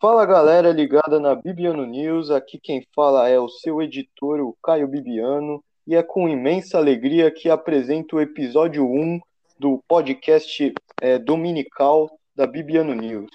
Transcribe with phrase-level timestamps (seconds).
[0.00, 4.86] Fala galera ligada na Bibiano News, aqui quem fala é o seu editor, o Caio
[4.86, 9.18] Bibiano, e é com imensa alegria que apresento o episódio 1
[9.58, 13.28] do podcast é, dominical da Bibiano News.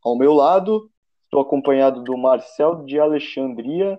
[0.00, 0.88] Ao meu lado,
[1.24, 3.98] estou acompanhado do Marcel de Alexandria,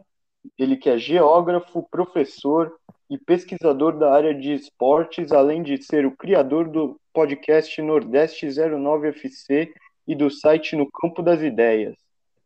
[0.58, 2.74] ele que é geógrafo, professor
[3.10, 9.10] e pesquisador da área de esportes, além de ser o criador do podcast Nordeste 09
[9.10, 9.74] FC
[10.08, 11.96] e do site No Campo das Ideias.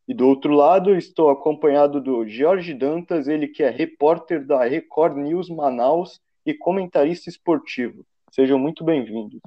[0.07, 5.17] E do outro lado, estou acompanhado do Jorge Dantas, ele que é repórter da Record
[5.17, 8.05] News Manaus e comentarista esportivo.
[8.31, 9.39] Sejam muito bem-vindos.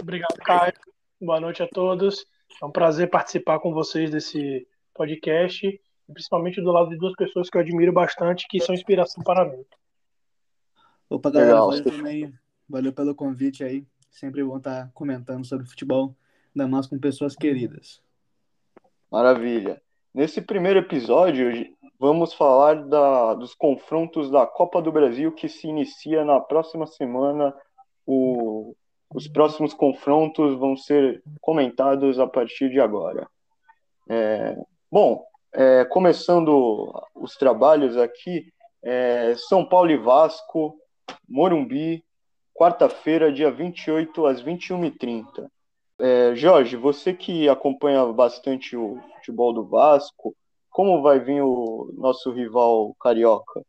[0.00, 0.72] Obrigado, Caio.
[1.20, 2.26] Boa noite a todos.
[2.60, 5.80] É um prazer participar com vocês desse podcast,
[6.12, 9.64] principalmente do lado de duas pessoas que eu admiro bastante, que são inspiração para mim.
[11.08, 11.68] Opa, galera, Legal.
[11.68, 12.34] valeu também.
[12.68, 13.86] Valeu pelo convite aí.
[14.10, 16.16] Sempre bom estar comentando sobre futebol
[16.56, 18.00] ainda mais com pessoas queridas.
[19.12, 19.80] Maravilha.
[20.14, 21.52] Nesse primeiro episódio,
[21.98, 27.54] vamos falar da, dos confrontos da Copa do Brasil que se inicia na próxima semana.
[28.06, 28.74] O,
[29.14, 33.28] os próximos confrontos vão ser comentados a partir de agora.
[34.08, 34.56] É,
[34.90, 38.50] bom, é, começando os trabalhos aqui,
[38.82, 40.78] é, São Paulo e Vasco,
[41.28, 42.02] Morumbi,
[42.54, 45.50] quarta-feira, dia 28 às 21h30.
[45.98, 50.36] É, Jorge, você que acompanha bastante o futebol do Vasco,
[50.68, 53.62] como vai vir o nosso rival carioca?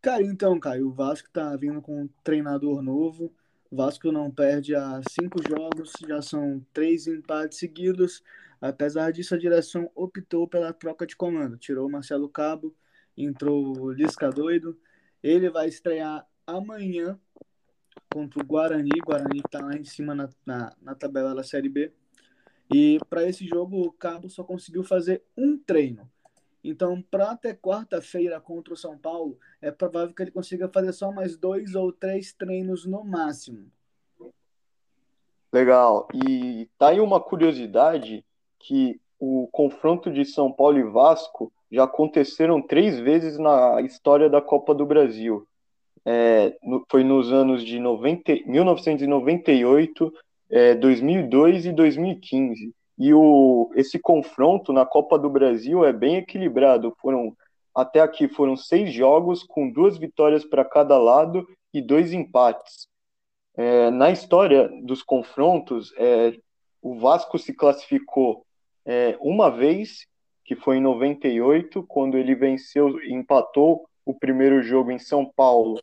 [0.00, 3.32] Cara, então, Caio, o Vasco tá vindo com um treinador novo.
[3.70, 8.24] O Vasco não perde há cinco jogos, já são três empates seguidos.
[8.60, 11.56] Apesar disso, a direção optou pela troca de comando.
[11.56, 12.74] Tirou o Marcelo Cabo,
[13.16, 14.76] entrou o Lisca Doido.
[15.22, 17.16] Ele vai estrear amanhã
[18.12, 18.90] contra o Guarani.
[19.02, 21.92] O Guarani está lá em cima na, na, na tabela da Série B.
[22.72, 26.08] E para esse jogo, o Cabo só conseguiu fazer um treino.
[26.64, 31.10] Então, para até quarta-feira contra o São Paulo, é provável que ele consiga fazer só
[31.10, 33.70] mais dois ou três treinos no máximo.
[35.52, 36.08] Legal.
[36.14, 38.24] E tá aí uma curiosidade
[38.58, 44.40] que o confronto de São Paulo e Vasco já aconteceram três vezes na história da
[44.40, 45.46] Copa do Brasil
[46.04, 50.12] é, no, foi nos anos de 90, 1998,
[50.50, 52.74] é, 2002 e 2015.
[52.98, 56.94] E o, esse confronto na Copa do Brasil é bem equilibrado.
[57.00, 57.36] Foram
[57.74, 62.86] até aqui foram seis jogos com duas vitórias para cada lado e dois empates.
[63.56, 66.36] É, na história dos confrontos, é,
[66.82, 68.44] o Vasco se classificou
[68.84, 70.06] é, uma vez,
[70.44, 75.80] que foi em 98, quando ele venceu, empatou o primeiro jogo em São Paulo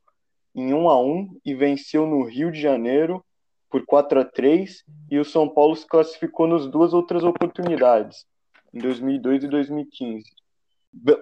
[0.56, 3.24] em 1 a 1 e venceu no Rio de Janeiro
[3.70, 8.26] por 4 a 3 e o São Paulo se classificou nas duas outras oportunidades,
[8.74, 10.26] em 2002 e 2015.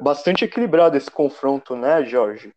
[0.02, 2.54] Bastante equilibrado esse confronto, né, Jorge?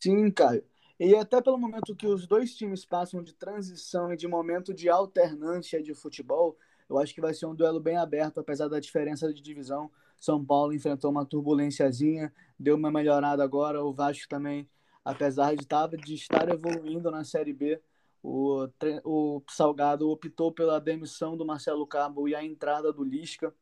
[0.00, 0.62] Sim, Caio.
[0.98, 4.88] E até pelo momento que os dois times passam de transição e de momento de
[4.88, 6.56] alternância de futebol,
[6.88, 9.90] eu acho que vai ser um duelo bem aberto, apesar da diferença de divisão.
[10.16, 14.68] São Paulo enfrentou uma turbulênciazinha, deu uma melhorada agora, o Vasco também
[15.04, 17.80] apesar de, tar, de estar evoluindo na Série B,
[18.22, 18.66] o,
[19.04, 23.54] o Salgado optou pela demissão do Marcelo Cabo e a entrada do Lisca.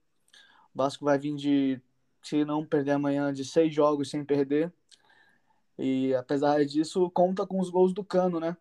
[0.72, 1.80] O Vasco vai vir de,
[2.22, 4.72] se não perder amanhã, de seis jogos sem perder.
[5.76, 8.56] E apesar disso, conta com os gols do Cano, né?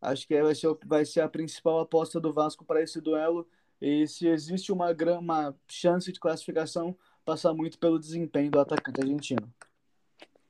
[0.00, 3.48] Acho que vai ser, vai ser a principal aposta do Vasco para esse duelo.
[3.80, 9.52] E se existe uma, uma chance de classificação, passa muito pelo desempenho do atacante argentino.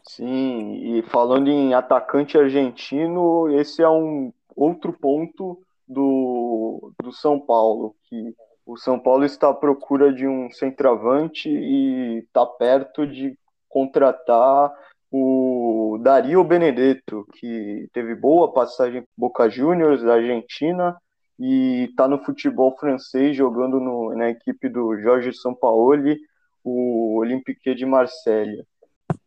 [0.04, 7.94] Sim, e falando em atacante argentino, esse é um outro ponto do, do São Paulo,
[8.04, 8.34] que
[8.66, 13.38] o São Paulo está à procura de um centroavante e está perto de
[13.68, 14.72] contratar
[15.10, 20.96] o Dario Benedetto, que teve boa passagem Boca Juniors da Argentina
[21.38, 26.18] e está no futebol francês jogando no, na equipe do Jorge Sampaoli,
[26.64, 28.64] o Olympique de Marselha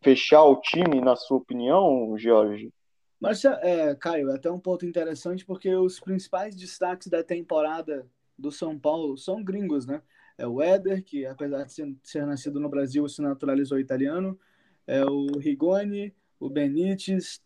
[0.02, 2.72] fechar o time, na sua opinião, Jorge?
[3.20, 8.06] Mas, é, Caio, é até um ponto interessante porque os principais destaques da temporada
[8.38, 10.02] do São Paulo são gringos, né?
[10.38, 14.38] É o Éder, que apesar de ser, ser nascido no Brasil, se naturalizou italiano.
[14.86, 17.40] É o Rigoni, o Benítez,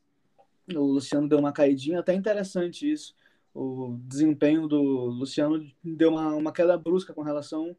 [0.75, 3.15] o Luciano deu uma caidinha, até interessante isso.
[3.55, 7.77] O desempenho do Luciano deu uma, uma queda brusca com relação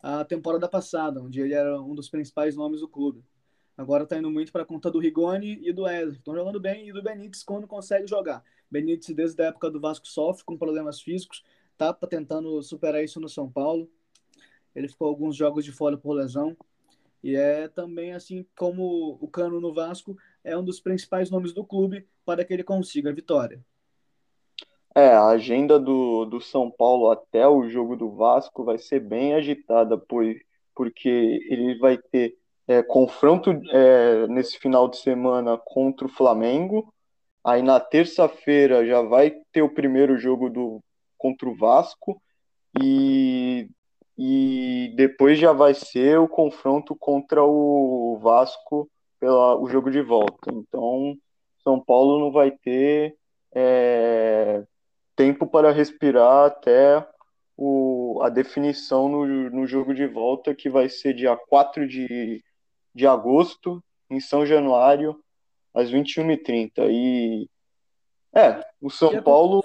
[0.00, 3.24] à temporada passada, onde ele era um dos principais nomes do clube.
[3.76, 6.18] Agora está indo muito para conta do Rigoni e do Wesley.
[6.18, 8.44] Estão jogando bem e do Benítez quando consegue jogar.
[8.70, 11.42] Benítez, desde a época do Vasco, sofre com problemas físicos.
[11.76, 13.90] tá tentando superar isso no São Paulo.
[14.74, 16.56] Ele ficou alguns jogos de fora por lesão.
[17.22, 21.64] E é também assim como o Cano no Vasco é um dos principais nomes do
[21.64, 23.64] clube para que ele consiga a vitória.
[24.94, 29.34] É, a agenda do, do São Paulo até o jogo do Vasco vai ser bem
[29.34, 30.38] agitada, pois,
[30.74, 31.08] porque
[31.48, 32.36] ele vai ter
[32.72, 36.92] é, confronto é, nesse final de semana contra o Flamengo.
[37.44, 40.80] Aí na terça-feira já vai ter o primeiro jogo do
[41.18, 42.20] contra o Vasco
[42.80, 43.68] e,
[44.18, 48.88] e depois já vai ser o confronto contra o Vasco
[49.20, 50.50] pela o jogo de volta.
[50.52, 51.16] Então
[51.62, 53.16] São Paulo não vai ter
[53.54, 54.64] é,
[55.16, 57.06] tempo para respirar até
[57.56, 62.42] o, a definição no, no jogo de volta, que vai ser dia 4 de,
[62.94, 65.22] de agosto, em São Januário,
[65.74, 66.90] às 21h30.
[66.90, 67.48] E
[68.34, 69.64] é, o São e Paulo.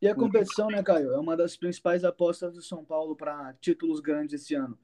[0.00, 1.12] E a competição, né, Caio?
[1.12, 4.78] É uma das principais apostas do São Paulo para títulos grandes esse ano.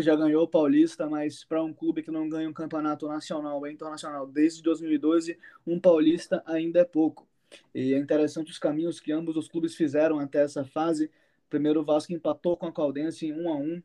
[0.00, 3.66] Já ganhou o Paulista, mas para um clube que não ganha um campeonato nacional ou
[3.66, 7.26] internacional desde 2012, um Paulista ainda é pouco.
[7.74, 11.10] E é interessante os caminhos que ambos os clubes fizeram até essa fase.
[11.48, 13.82] Primeiro o Vasco empatou com a Caldense em 1 a 1,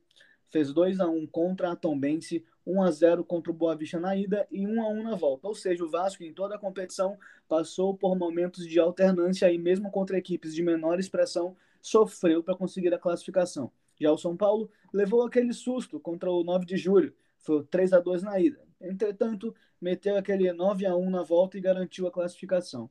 [0.47, 4.15] fez 2 a 1 contra a Tombense, 1 a 0 contra o Boa Vista na
[4.15, 5.47] ida e 1 a 1 na volta.
[5.47, 7.17] Ou seja, o Vasco em toda a competição
[7.47, 12.93] passou por momentos de alternância e mesmo contra equipes de menor expressão sofreu para conseguir
[12.93, 13.71] a classificação.
[13.99, 17.99] Já o São Paulo levou aquele susto contra o 9 de julho, foi 3 a
[17.99, 18.61] 2 na ida.
[18.79, 22.89] Entretanto, meteu aquele 9 a 1 na volta e garantiu a classificação.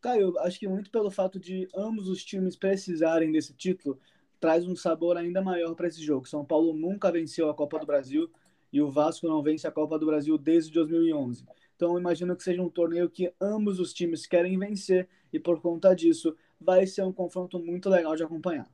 [0.00, 3.98] Caio, acho que muito pelo fato de ambos os times precisarem desse título,
[4.38, 6.28] traz um sabor ainda maior para esse jogo.
[6.28, 8.30] São Paulo nunca venceu a Copa do Brasil
[8.72, 11.44] e o Vasco não vence a Copa do Brasil desde 2011.
[11.76, 15.94] Então, imagino que seja um torneio que ambos os times querem vencer e, por conta
[15.94, 18.68] disso, vai ser um confronto muito legal de acompanhar.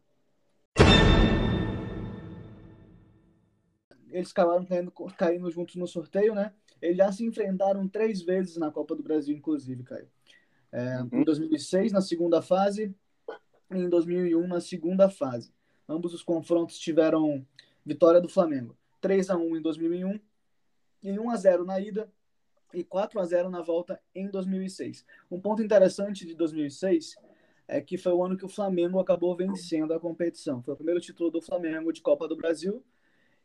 [4.11, 6.53] Eles acabaram caindo, caindo juntos no sorteio, né?
[6.81, 10.09] Eles já se enfrentaram três vezes na Copa do Brasil, inclusive, Caio.
[10.71, 11.21] É, uhum.
[11.21, 12.95] Em 2006, na segunda fase,
[13.73, 15.53] e em 2001, na segunda fase.
[15.89, 17.47] Ambos os confrontos tiveram
[17.85, 18.77] vitória do Flamengo.
[19.05, 20.19] 3 a 1 em 2001,
[21.03, 22.11] e 1 a 0 na ida
[22.73, 25.05] e 4 a 0 na volta em 2006.
[25.31, 27.15] Um ponto interessante de 2006
[27.69, 30.63] é que foi o ano que o Flamengo acabou vencendo a competição.
[30.63, 32.83] Foi o primeiro título do Flamengo de Copa do Brasil.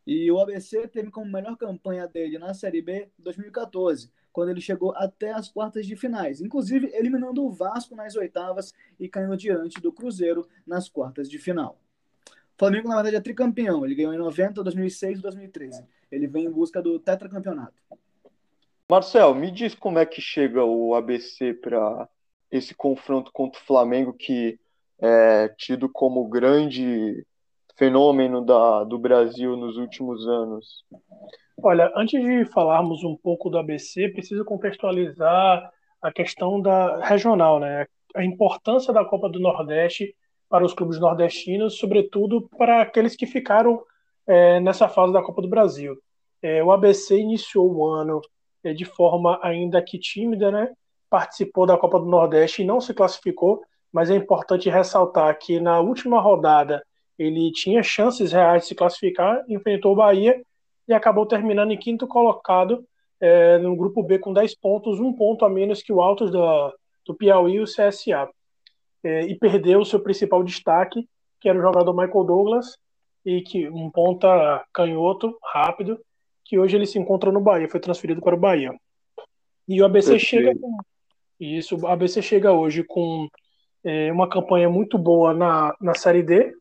[0.08, 4.94] E o ABC teve como melhor campanha dele na Série B 2014, quando ele chegou
[4.96, 9.92] até as quartas de finais, inclusive eliminando o Vasco nas oitavas e caindo diante do
[9.92, 11.78] Cruzeiro nas quartas de final.
[12.60, 13.86] O Flamengo, na verdade, é tricampeão.
[13.86, 15.82] Ele ganhou em 90, 2006 e 2013.
[16.12, 17.74] Ele vem em busca do tetracampeonato.
[18.90, 22.10] Marcel, me diz como é que chega o ABC para
[22.52, 24.60] esse confronto contra o Flamengo, que
[25.02, 27.26] é tido como grande
[27.78, 30.84] fenômeno da, do Brasil nos últimos anos.
[31.64, 35.72] Olha, antes de falarmos um pouco do ABC, preciso contextualizar
[36.02, 37.88] a questão da regional, né?
[38.14, 40.14] A importância da Copa do Nordeste
[40.50, 43.84] para os clubes nordestinos, sobretudo para aqueles que ficaram
[44.26, 45.96] é, nessa fase da Copa do Brasil.
[46.42, 48.20] É, o ABC iniciou o ano
[48.64, 50.72] é, de forma ainda que tímida, né?
[51.10, 55.80] Participou da Copa do Nordeste e não se classificou, mas é importante ressaltar que na
[55.80, 56.84] última rodada
[57.18, 60.42] ele tinha chances reais de se classificar, enfrentou o Bahia
[60.88, 62.86] e acabou terminando em quinto colocado
[63.62, 67.56] no grupo B com 10 pontos, um ponto a menos que o Altos do Piauí
[67.56, 68.30] e o CSA.
[69.04, 71.08] É, e perdeu o seu principal destaque,
[71.40, 72.78] que era o jogador Michael Douglas,
[73.26, 76.00] e que um ponta canhoto, rápido,
[76.44, 78.74] que hoje ele se encontra no Bahia, foi transferido para o Bahia.
[79.68, 80.26] E o ABC Perfeito.
[80.26, 80.78] chega com,
[81.40, 83.28] isso, o ABC chega hoje com
[83.84, 86.58] é, uma campanha muito boa na, na Série D, está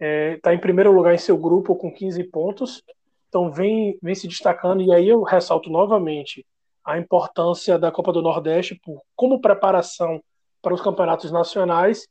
[0.00, 2.82] é, tá em primeiro lugar em seu grupo com 15 pontos,
[3.28, 6.44] então vem, vem se destacando, e aí eu ressalto novamente
[6.84, 10.20] a importância da Copa do Nordeste por, como preparação
[10.62, 12.08] para os campeonatos nacionais.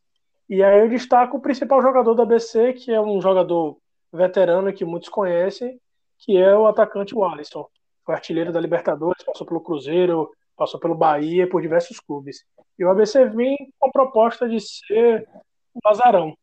[0.50, 3.78] E aí eu destaco o principal jogador da ABC, que é um jogador
[4.12, 5.80] veterano que muitos conhecem,
[6.20, 7.68] que é o atacante Wallison.
[8.06, 12.44] Foi artilheiro da Libertadores, passou pelo Cruzeiro, passou pelo Bahia, por diversos clubes.
[12.80, 15.28] E o ABC vem com a proposta de ser
[15.76, 16.36] um vazarão.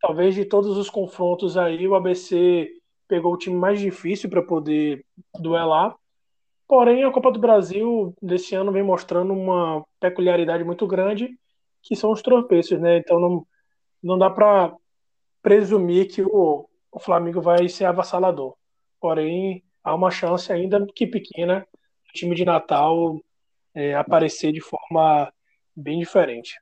[0.00, 2.68] Talvez de todos os confrontos aí, o ABC
[3.06, 5.04] pegou o time mais difícil para poder
[5.38, 5.94] duelar.
[6.66, 11.38] Porém, a Copa do Brasil desse ano vem mostrando uma peculiaridade muito grande,
[11.82, 12.98] que são os tropeços, né?
[12.98, 13.46] Então não,
[14.02, 14.74] não dá para
[15.42, 18.54] presumir que o, o Flamengo vai ser avassalador.
[19.00, 21.66] Porém, há uma chance ainda que pequena
[22.06, 23.18] do time de Natal
[23.74, 25.32] é, aparecer de forma
[25.74, 26.54] bem diferente.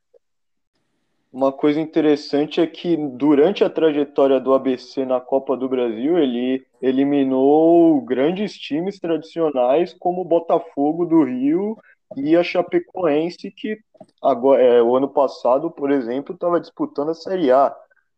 [1.33, 6.67] Uma coisa interessante é que durante a trajetória do ABC na Copa do Brasil, ele
[6.83, 11.77] eliminou grandes times tradicionais como o Botafogo do Rio
[12.17, 13.81] e a Chapecoense, que
[14.23, 17.75] agora, é, o ano passado, por exemplo, estava disputando a Série A.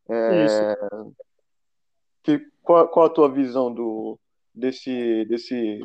[0.09, 0.77] É,
[2.23, 4.19] que, qual, qual, a tua visão do,
[4.55, 5.81] desse, desse,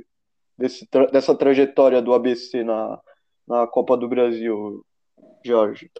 [0.58, 3.00] desse, dessa trajetória do ABC na,
[3.48, 4.86] na Copa do Brasil,
[5.46, 5.92] Jorge?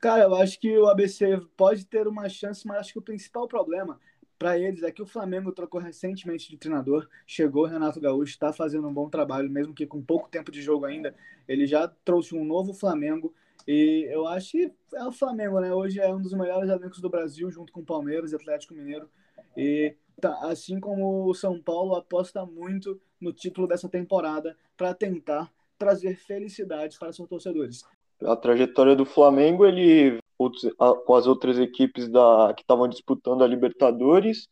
[0.00, 3.46] Cara, eu acho que o ABC pode ter uma chance, mas acho que o principal
[3.46, 3.98] problema
[4.38, 8.52] para eles é que o Flamengo trocou recentemente de treinador, chegou o Renato Gaúcho, está
[8.52, 11.14] fazendo um bom trabalho, mesmo que com pouco tempo de jogo ainda,
[11.48, 13.34] ele já trouxe um novo Flamengo
[13.66, 15.74] e eu acho que é o Flamengo, né?
[15.74, 19.08] Hoje é um dos melhores elencos do Brasil, junto com o Palmeiras e Atlético Mineiro.
[19.56, 25.52] E tá, assim como o São Paulo aposta muito no título dessa temporada para tentar
[25.76, 27.82] trazer felicidade para seus torcedores.
[28.22, 34.48] A trajetória do Flamengo, ele com as outras equipes da, que estavam disputando a Libertadores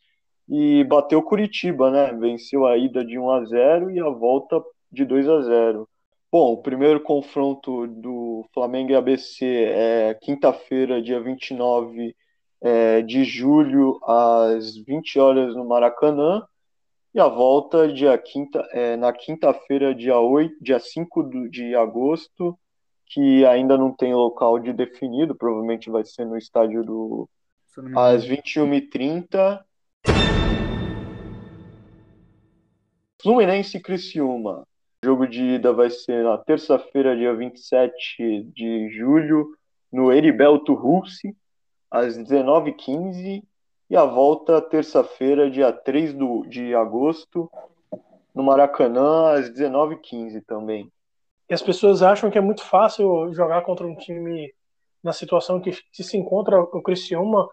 [0.49, 2.12] e bateu Curitiba, né?
[2.12, 5.88] Venceu a ida de 1 a 0 e a volta de 2 a 0.
[6.31, 12.14] Bom, o primeiro confronto do Flamengo e ABC é quinta-feira, dia 29
[12.61, 16.43] é, de julho, às 20 horas no Maracanã.
[17.14, 22.59] E a volta dia quinta, é, na quinta-feira, dia, 8, dia 5 de agosto,
[23.14, 27.28] que ainda não tem local de definido, provavelmente vai ser no estádio do
[27.94, 29.62] às 21h30.
[33.23, 34.66] Fluminense e Criciúma.
[35.02, 39.56] O jogo de ida vai ser na terça-feira, dia 27 de julho,
[39.92, 41.37] no Heriberto Russi,
[41.88, 43.44] às 19h15.
[43.90, 47.49] E a volta terça-feira, dia 3 do, de agosto,
[48.35, 50.90] no Maracanã, às 19h15 também.
[51.49, 54.53] E as pessoas acham que é muito fácil jogar contra um time
[55.03, 57.47] na situação que, se encontra o Criciúma,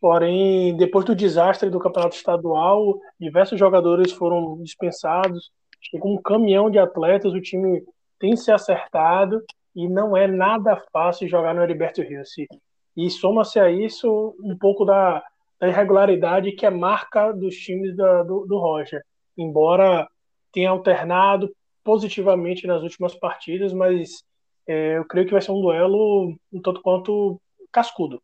[0.00, 6.78] porém, depois do desastre do campeonato estadual, diversos jogadores foram dispensados, chegou um caminhão de
[6.78, 7.82] atletas, o time
[8.18, 9.42] tem se acertado
[9.74, 12.30] e não é nada fácil jogar no Heriberto Rios.
[12.96, 15.22] E soma-se a isso um pouco da,
[15.58, 19.02] da, irregularidade que é marca dos times da, do, do Roger.
[19.38, 20.06] Embora
[20.52, 21.50] tenha alternado
[21.90, 24.22] positivamente nas últimas partidas, mas
[24.64, 27.40] é, eu creio que vai ser um duelo um tanto quanto
[27.72, 28.22] cascudo.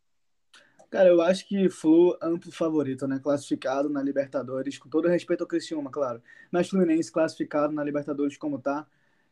[0.88, 3.18] Cara, eu acho que Flu amplo favorito, né?
[3.20, 6.22] Classificado na Libertadores, com todo respeito ao Criciúma, claro.
[6.48, 8.86] Mas Fluminense classificado na Libertadores como tá,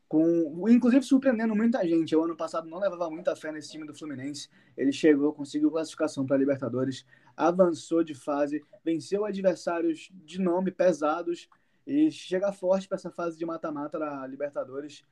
[0.09, 2.13] com inclusive surpreendendo muita gente.
[2.13, 4.49] Eu ano passado não levava muita fé nesse time do Fluminense.
[4.77, 11.49] Ele chegou, conseguiu classificação para Libertadores, avançou de fase, venceu adversários de nome pesados
[11.87, 15.05] e chega forte para essa fase de mata-mata da Libertadores.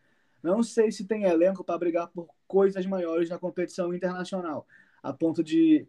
[0.42, 4.66] Não sei se tem elenco para brigar por coisas maiores na competição internacional,
[5.02, 5.86] a ponto de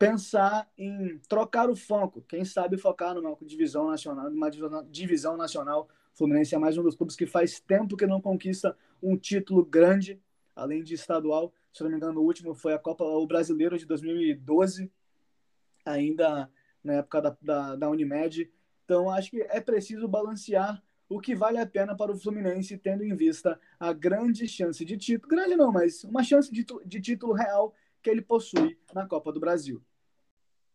[0.00, 4.50] pensar em trocar o foco, quem sabe focar numa divisão nacional, numa
[4.90, 5.88] divisão nacional.
[6.14, 9.62] O Fluminense é mais um dos clubes que faz tempo que não conquista um título
[9.64, 10.18] grande,
[10.56, 11.52] além de estadual.
[11.70, 14.90] Se não me engano, o último foi a Copa o Brasileiro de 2012,
[15.84, 16.50] ainda
[16.82, 18.50] na época da, da, da Unimed.
[18.90, 23.04] Então, acho que é preciso balancear o que vale a pena para o Fluminense, tendo
[23.04, 27.32] em vista a grande chance de título grande não, mas uma chance de, de título
[27.32, 29.80] real que ele possui na Copa do Brasil.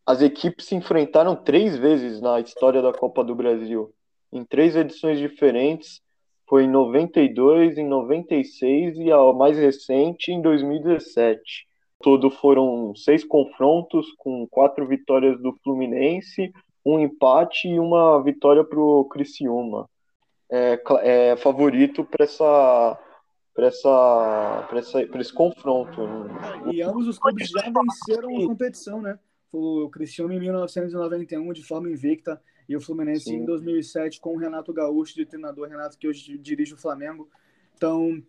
[0.06, 3.94] As equipes se enfrentaram três vezes na história da Copa do Brasil,
[4.32, 6.00] em três edições diferentes.
[6.48, 11.66] Foi em 92, em 96 e a mais recente em 2017.
[12.02, 16.50] Todo foram seis confrontos com quatro vitórias do Fluminense,
[16.86, 19.88] um empate e uma vitória para o Criciúma.
[20.48, 22.98] É, é favorito para essa
[23.52, 26.02] para essa, essa, esse confronto.
[26.70, 29.18] E ambos os clubes já venceram a competição, né?
[29.50, 33.36] O Criciúma em 1991 de forma invicta e o Fluminense Sim.
[33.36, 37.30] em 2007 com o Renato Gaúcho de treinador, Renato que hoje dirige o Flamengo.
[37.74, 38.22] Então,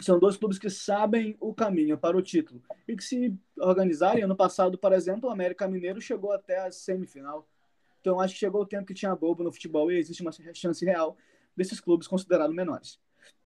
[0.00, 4.24] são dois clubes que sabem o caminho para o título e que se organizarem.
[4.24, 7.46] Ano passado, por exemplo, o América Mineiro chegou até a semifinal.
[8.04, 10.84] Então, acho que chegou o tempo que tinha bobo no futebol e existe uma chance
[10.84, 11.16] real
[11.56, 13.00] desses clubes considerados menores.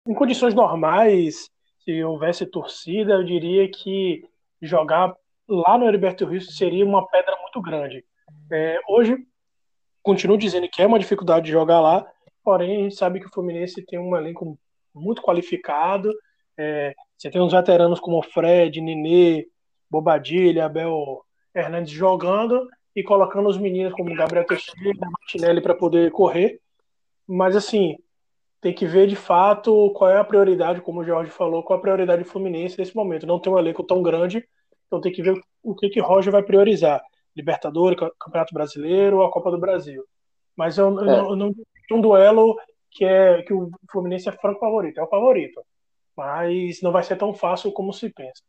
[0.05, 1.49] Em condições normais,
[1.79, 4.21] se houvesse torcida, eu diria que
[4.61, 5.15] jogar
[5.47, 8.03] lá no Heriberto Rio seria uma pedra muito grande.
[8.51, 9.25] É, hoje,
[10.03, 12.05] continuo dizendo que é uma dificuldade de jogar lá,
[12.43, 14.59] porém, a gente sabe que o Fluminense tem um elenco
[14.93, 16.13] muito qualificado.
[16.57, 19.47] É, você tem uns veteranos como Fred, Nenê,
[19.89, 21.23] Bobadilha, Abel
[21.55, 26.59] Hernandes jogando, e colocando os meninos como Gabriel Teixeira, Martinelli para poder correr.
[27.27, 27.95] Mas assim,
[28.61, 31.79] tem que ver de fato qual é a prioridade, como o Jorge falou, qual é
[31.79, 33.25] a prioridade do Fluminense nesse momento.
[33.25, 34.47] Não tem um elenco tão grande
[34.87, 37.01] Então tem que ver o que que Roger vai priorizar:
[37.35, 40.03] Libertadores, Campeonato Brasileiro ou a Copa do Brasil.
[40.55, 41.19] Mas eu, é.
[41.19, 41.53] eu não,
[41.89, 42.57] eu um duelo
[42.91, 45.63] que é que o Fluminense é franco favorito, é o favorito.
[46.17, 48.43] Mas não vai ser tão fácil como se pensa.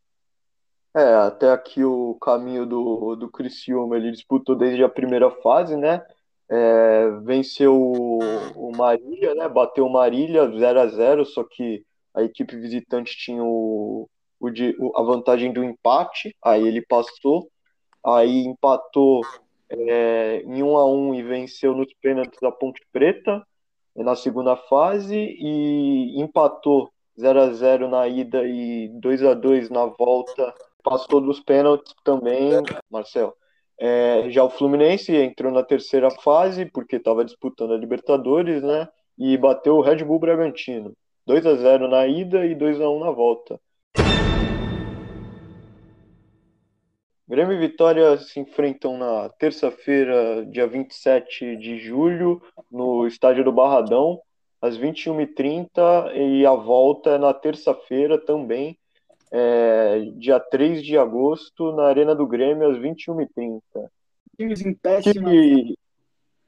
[0.95, 6.05] É, até aqui o caminho do, do Criciúma, ele disputou desde a primeira fase, né?
[6.49, 8.19] É, venceu o,
[8.57, 9.49] o Marília, né?
[9.49, 14.09] Bateu o Marília 0 a 0 só que a equipe visitante tinha o,
[14.41, 17.49] o, a vantagem do empate, aí ele passou,
[18.05, 19.21] aí empatou
[19.69, 23.47] é, em 1 a 1 e venceu nos pênaltis da Ponte Preta
[23.95, 29.87] na segunda fase e empatou 0 a 0 na ida e 2 a 2 na
[29.87, 32.53] volta passou dos pênaltis também,
[32.91, 33.35] Marcel.
[33.79, 38.89] É, já o Fluminense entrou na terceira fase, porque estava disputando a Libertadores, né?
[39.19, 40.93] E bateu o Red Bull Bragantino.
[41.27, 43.61] 2 a 0 na ida e 2 a 1 na volta.
[47.31, 54.21] Grêmio e Vitória se enfrentam na terça-feira, dia 27 de julho, no estádio do Barradão,
[54.61, 58.77] às 21h30, e a volta é na terça-feira também,
[59.33, 63.61] é, dia 3 de agosto, na Arena do Grêmio, às 21h30.
[64.37, 65.31] Times em péssima...
[65.31, 65.75] Que,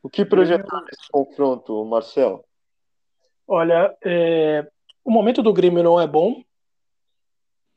[0.02, 2.44] o que projetar nesse confronto, Marcel?
[3.46, 4.66] Olha, é,
[5.04, 6.42] o momento do Grêmio não é bom,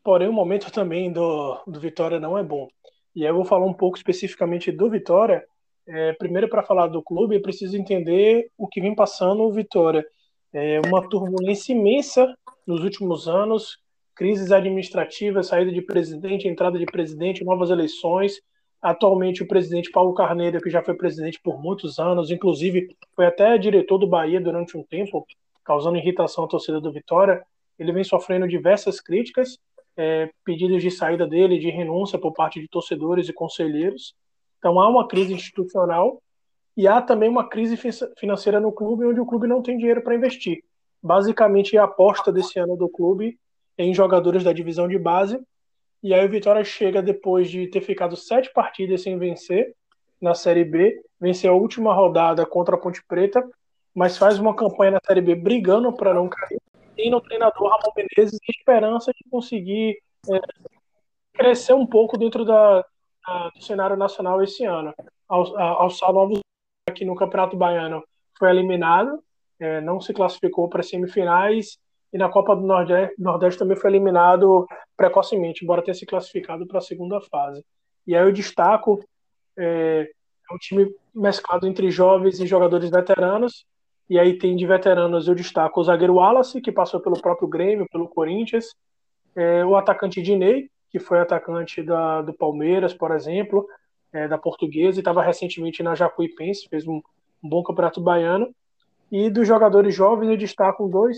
[0.04, 2.68] porém o momento também do, do Vitória não é bom.
[3.16, 5.46] E aí eu vou falar um pouco especificamente do Vitória.
[5.88, 10.06] É, primeiro, para falar do clube, eu preciso entender o que vem passando o Vitória.
[10.52, 12.36] É uma turbulência imensa
[12.66, 13.78] nos últimos anos,
[14.16, 18.42] crises administrativas, saída de presidente, entrada de presidente, novas eleições.
[18.82, 23.58] Atualmente, o presidente Paulo Carneiro, que já foi presidente por muitos anos, inclusive foi até
[23.58, 25.26] diretor do Bahia durante um tempo,
[25.64, 27.44] causando irritação à torcida do Vitória,
[27.78, 29.58] ele vem sofrendo diversas críticas,
[29.98, 34.16] é, pedidos de saída dele, de renúncia por parte de torcedores e conselheiros.
[34.60, 36.22] Então há uma crise institucional
[36.78, 37.78] e há também uma crise
[38.18, 40.64] financeira no clube, onde o clube não tem dinheiro para investir.
[41.02, 43.38] Basicamente, a aposta desse ano do clube
[43.78, 45.40] em jogadores da divisão de base.
[46.02, 49.74] E aí o Vitória chega depois de ter ficado sete partidas sem vencer
[50.22, 53.44] na Série B, venceu a última rodada contra a Ponte Preta,
[53.94, 56.62] mas faz uma campanha na Série B brigando para não cair.
[56.96, 59.98] Tem no treinador Ramon Menezes esperança de conseguir
[60.32, 60.40] é,
[61.34, 62.86] crescer um pouco dentro da,
[63.54, 64.94] do cenário nacional esse ano.
[65.28, 66.40] Ao, ao novos
[66.88, 68.04] aqui no Campeonato Baiano
[68.38, 69.20] foi eliminado,
[69.60, 71.78] é, não se classificou para semifinais
[72.16, 76.82] e na Copa do Nordeste, também foi eliminado precocemente, embora tenha se classificado para a
[76.82, 77.62] segunda fase.
[78.08, 79.04] E aí eu destaco
[79.58, 80.10] é,
[80.50, 83.66] é um time mesclado entre jovens e jogadores veteranos.
[84.10, 87.86] E aí tem de veteranos, eu destaco o zagueiro Wallace, que passou pelo próprio Grêmio,
[87.92, 88.74] pelo Corinthians,
[89.36, 93.68] é, o atacante Dinei, que foi atacante da, do Palmeiras, por exemplo,
[94.14, 97.02] é, da Portuguesa, e estava recentemente na Jacuipense, fez um,
[97.44, 98.56] um, bom campeonato baiano.
[99.12, 101.18] E dos jogadores jovens, eu destaco dois,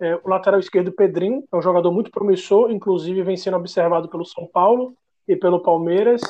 [0.00, 4.24] é, o lateral esquerdo, Pedrinho, é um jogador muito promissor, inclusive vem sendo observado pelo
[4.24, 6.20] São Paulo e pelo Palmeiras.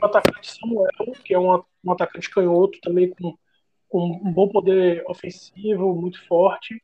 [0.00, 0.90] O atacante Samuel,
[1.24, 3.36] que é um, um atacante canhoto, também com,
[3.88, 6.82] com um bom poder ofensivo, muito forte.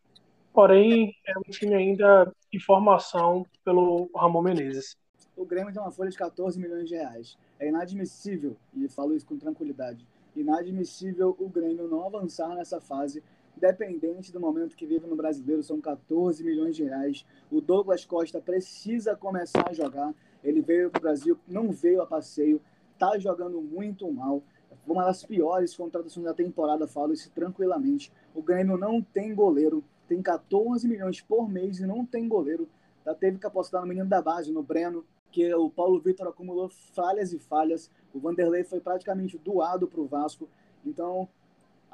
[0.52, 4.96] Porém, é um time ainda em formação pelo Ramon Menezes.
[5.36, 7.36] O Grêmio tem uma folha de 14 milhões de reais.
[7.58, 13.22] É inadmissível, e falo isso com tranquilidade, inadmissível o Grêmio não avançar nessa fase
[13.56, 17.24] Independente do momento que vive no brasileiro, são 14 milhões de reais.
[17.50, 20.14] O Douglas Costa precisa começar a jogar.
[20.42, 22.60] Ele veio para o Brasil, não veio a passeio,
[22.92, 24.42] está jogando muito mal.
[24.86, 28.12] Uma das piores contratações da temporada, falo isso tranquilamente.
[28.34, 32.68] O Grêmio não tem goleiro, tem 14 milhões por mês e não tem goleiro.
[33.04, 36.68] Já teve que apostar no menino da base, no Breno, que o Paulo Vitor acumulou
[36.68, 37.90] falhas e falhas.
[38.12, 40.48] O Vanderlei foi praticamente doado para o Vasco.
[40.84, 41.28] Então,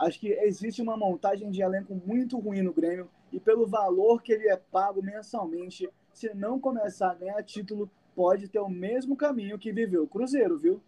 [0.01, 4.33] Acho que existe uma montagem de elenco muito ruim no Grêmio e pelo valor que
[4.33, 9.59] ele é pago mensalmente, se não começar a ganhar título, pode ter o mesmo caminho
[9.59, 10.81] que viveu o Cruzeiro, viu?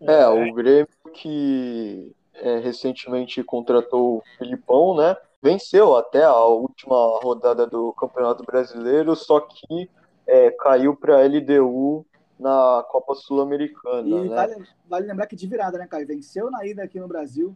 [0.00, 5.14] É, o Grêmio que é, recentemente contratou o Filipão, né?
[5.42, 9.90] Venceu até a última rodada do Campeonato Brasileiro, só que
[10.26, 12.04] é, caiu para a LDU
[12.40, 14.08] na Copa Sul-Americana.
[14.08, 14.34] E né?
[14.34, 16.06] vale, vale, lembrar que de virada, né, Caio?
[16.06, 17.54] Venceu na ida aqui no Brasil,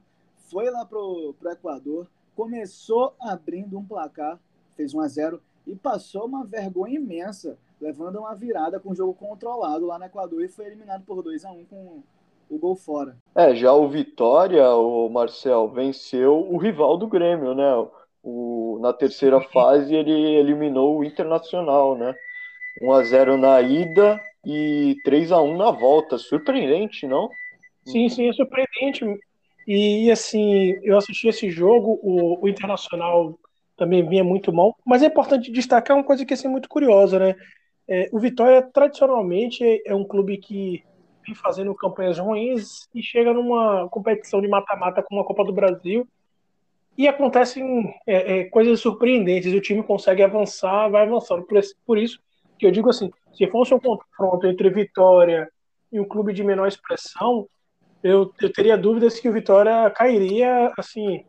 [0.50, 4.38] foi lá pro, pro Equador, começou abrindo um placar,
[4.76, 9.14] fez 1 a 0 e passou uma vergonha imensa, levando uma virada com o jogo
[9.14, 12.02] controlado lá no Equador e foi eliminado por 2 a 1 com
[12.50, 13.16] o gol fora.
[13.34, 17.70] É, já o Vitória, o Marcel, venceu o rival do Grêmio, né?
[18.22, 22.14] O, na terceira fase ele eliminou o Internacional, né?
[22.82, 26.18] 1 a 0 na ida e 3 a 1 na volta.
[26.18, 27.30] Surpreendente, não?
[27.84, 29.04] Sim, sim, é surpreendente.
[29.66, 33.38] E assim, eu assisti esse jogo, o, o Internacional
[33.76, 37.18] também vinha muito mal, mas é importante destacar uma coisa que é assim, muito curiosa,
[37.18, 37.34] né?
[37.88, 40.84] É, o Vitória, tradicionalmente, é um clube que
[41.26, 46.06] vem fazendo campanhas ruins e chega numa competição de mata-mata como a Copa do Brasil
[46.96, 49.54] e acontecem é, é, coisas surpreendentes.
[49.54, 51.42] O time consegue avançar, vai avançando.
[51.44, 52.20] Por, por, isso
[52.58, 55.50] que eu digo assim: se fosse um confronto entre Vitória
[55.90, 57.48] e um clube de menor expressão,
[58.02, 61.24] eu, eu teria dúvidas que o Vitória cairia assim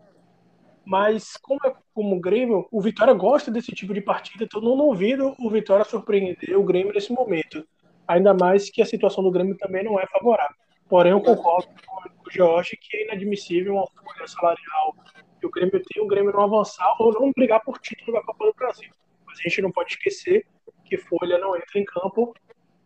[0.86, 4.78] mas como é como o Grêmio, o Vitória gosta desse tipo de partida, então não
[4.78, 7.66] duvido o Vitória surpreender o Grêmio nesse momento.
[8.08, 10.56] Ainda mais que a situação do Grêmio também não é favorável.
[10.90, 14.96] Porém, eu concordo com o Jorge que é inadmissível uma folha salarial
[15.40, 18.46] que o Grêmio tem, o Grêmio não avançar ou não brigar por título da Copa
[18.46, 18.92] do Brasil.
[19.26, 20.46] Mas a gente não pode esquecer
[20.84, 22.34] que Folha não entra em campo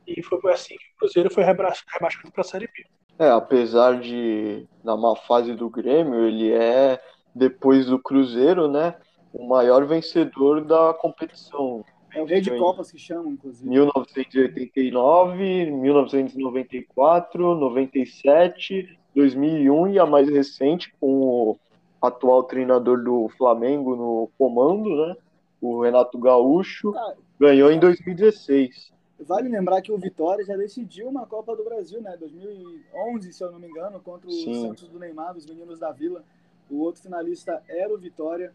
[0.05, 2.85] e foi assim que o Cruzeiro foi rebaixado para a Série B.
[3.17, 7.01] É, apesar de na má fase do Grêmio, ele é
[7.33, 8.95] depois do Cruzeiro, né?
[9.33, 11.83] O maior vencedor da competição.
[12.13, 13.69] É o rei de Copas que chama, inclusive.
[13.69, 21.59] 1989, 1994, 97, 2001 e a mais recente com o
[22.01, 25.15] atual treinador do Flamengo no comando, né?
[25.59, 26.93] O Renato Gaúcho,
[27.39, 28.94] ganhou em 2016.
[29.19, 32.17] Vale lembrar que o Vitória já decidiu uma Copa do Brasil, né?
[32.17, 34.67] 2011, se eu não me engano, contra o Sim.
[34.67, 36.23] Santos do Neymar, os meninos da Vila.
[36.69, 38.53] O outro finalista era o Vitória.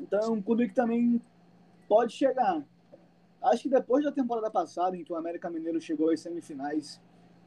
[0.00, 1.20] Então um clube que também
[1.86, 2.64] pode chegar.
[3.42, 6.98] Acho que depois da temporada passada, em que o América Mineiro chegou às semifinais,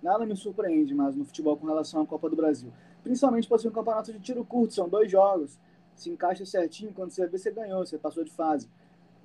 [0.01, 2.71] nada me surpreende mais no futebol com relação à Copa do Brasil.
[3.03, 5.57] Principalmente por ser um campeonato de tiro curto, são dois jogos.
[5.95, 8.69] Se encaixa certinho, quando você vê, você ganhou, você passou de fase.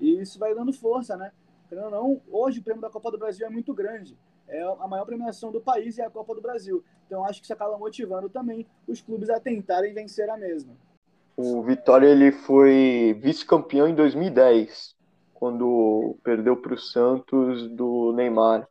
[0.00, 1.32] E isso vai dando força, né?
[1.74, 4.16] Não, não, hoje o prêmio da Copa do Brasil é muito grande
[4.52, 6.84] é a maior premiação do país é a Copa do Brasil.
[7.06, 10.74] Então acho que isso acaba motivando também os clubes a tentarem vencer a mesma.
[11.36, 14.94] O Vitória ele foi vice-campeão em 2010,
[15.32, 18.68] quando perdeu para o Santos do Neymar.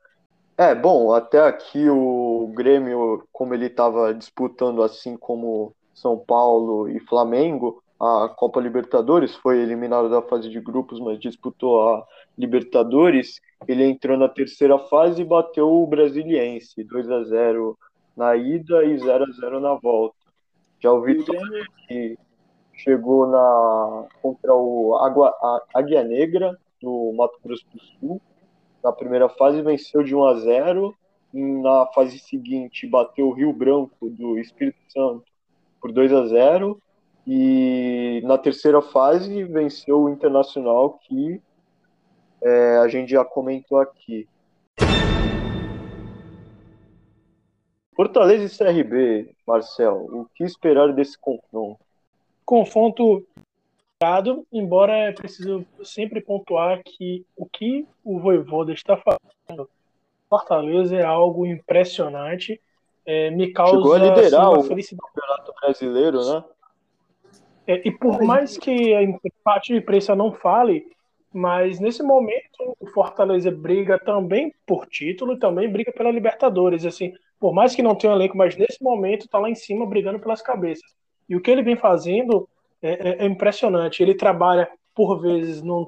[0.56, 7.00] É, bom, até aqui o Grêmio, como ele estava disputando assim como São Paulo e
[7.00, 12.04] Flamengo, a Copa Libertadores, foi eliminado da fase de grupos, mas disputou a
[12.36, 13.40] Libertadores.
[13.68, 17.78] Ele entrou na terceira fase e bateu o Brasiliense, 2 a 0
[18.18, 20.16] na ida e 0 a 0 na volta.
[20.80, 22.18] Já o Vitória que
[22.74, 28.22] chegou na contra o Água, a Águia Negra do Mato Grosso do Sul.
[28.84, 30.96] Na primeira fase venceu de 1 a 0.
[31.32, 35.24] Na fase seguinte bateu o Rio Branco do Espírito Santo
[35.80, 36.82] por 2 a 0
[37.26, 41.42] e na terceira fase venceu o Internacional, que
[42.42, 44.28] é, a gente já comentou aqui.
[47.96, 51.80] Fortaleza e CRB, Marcel, o que esperar desse confronto?
[52.46, 53.26] Confronto
[54.52, 59.70] embora é preciso sempre pontuar que o que o Voivoda está fazendo
[60.32, 62.60] Fortaleza é algo impressionante.
[63.06, 65.12] É, me causa Chegou a liderar assim, o felicidade.
[65.14, 66.44] campeonato brasileiro, né?
[67.72, 69.00] É, e por mais que a
[69.44, 70.86] parte de imprensa não fale,
[71.34, 76.86] mas nesse momento o Fortaleza briga também por título e também briga pela Libertadores.
[76.86, 80.20] Assim, por mais que não tenha elenco, mas nesse momento está lá em cima brigando
[80.20, 80.92] pelas cabeças.
[81.30, 82.50] E o que ele vem fazendo
[82.82, 84.04] é, é, é impressionante.
[84.04, 85.86] Ele trabalha por vezes num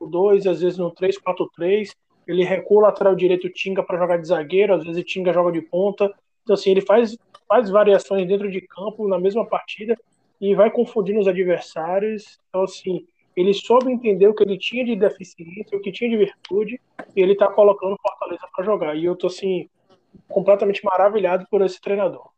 [0.00, 1.90] 3-5-2, às vezes num 3-4-3.
[2.28, 5.62] Ele recua o lateral direito Tinga para jogar de zagueiro, às vezes Tinga joga de
[5.62, 6.14] ponta.
[6.44, 7.18] Então, assim, ele faz,
[7.48, 9.96] faz variações dentro de campo na mesma partida
[10.44, 12.38] e vai confundindo os adversários.
[12.48, 16.18] Então, assim, ele soube entender o que ele tinha de deficiência, o que tinha de
[16.18, 16.78] virtude,
[17.16, 18.94] e ele tá colocando Fortaleza para jogar.
[18.94, 19.70] E eu tô, assim,
[20.28, 22.28] completamente maravilhado por esse treinador.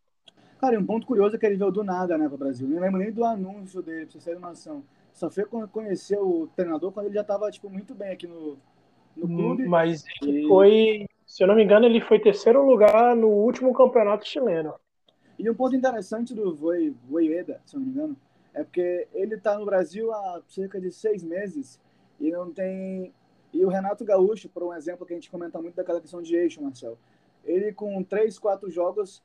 [0.61, 2.69] Cara, e um ponto curioso é que ele veio do nada, né, para o Brasil.
[2.69, 4.85] Não lembro nem do anúncio dele, pra você ter noção.
[5.13, 8.57] Só foi conhecer o treinador quando ele já tava, tipo, muito bem aqui no,
[9.17, 9.67] no hum, clube.
[9.67, 10.49] Mas ele e...
[10.49, 14.75] foi, se eu não me engano, ele foi terceiro lugar no último campeonato chileno.
[15.39, 18.17] E um ponto interessante do Voieda, se não me engano,
[18.55, 21.79] é porque ele está no Brasil há cerca de seis meses
[22.19, 23.13] e não tem.
[23.53, 26.35] E o Renato Gaúcho, por um exemplo que a gente comenta muito daquela questão de
[26.35, 26.99] eixo, Marcel,
[27.45, 29.23] ele com três, quatro jogos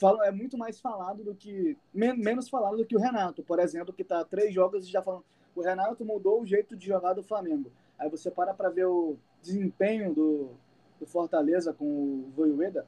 [0.00, 1.76] fala, é muito mais falado do que.
[1.92, 5.02] Men menos falado do que o Renato, por exemplo, que está três jogos e já
[5.02, 5.24] falando.
[5.54, 7.70] O Renato mudou o jeito de jogar do Flamengo.
[7.98, 10.50] Aí você para para ver o desempenho do,
[10.98, 12.86] do Fortaleza com o Voivoda,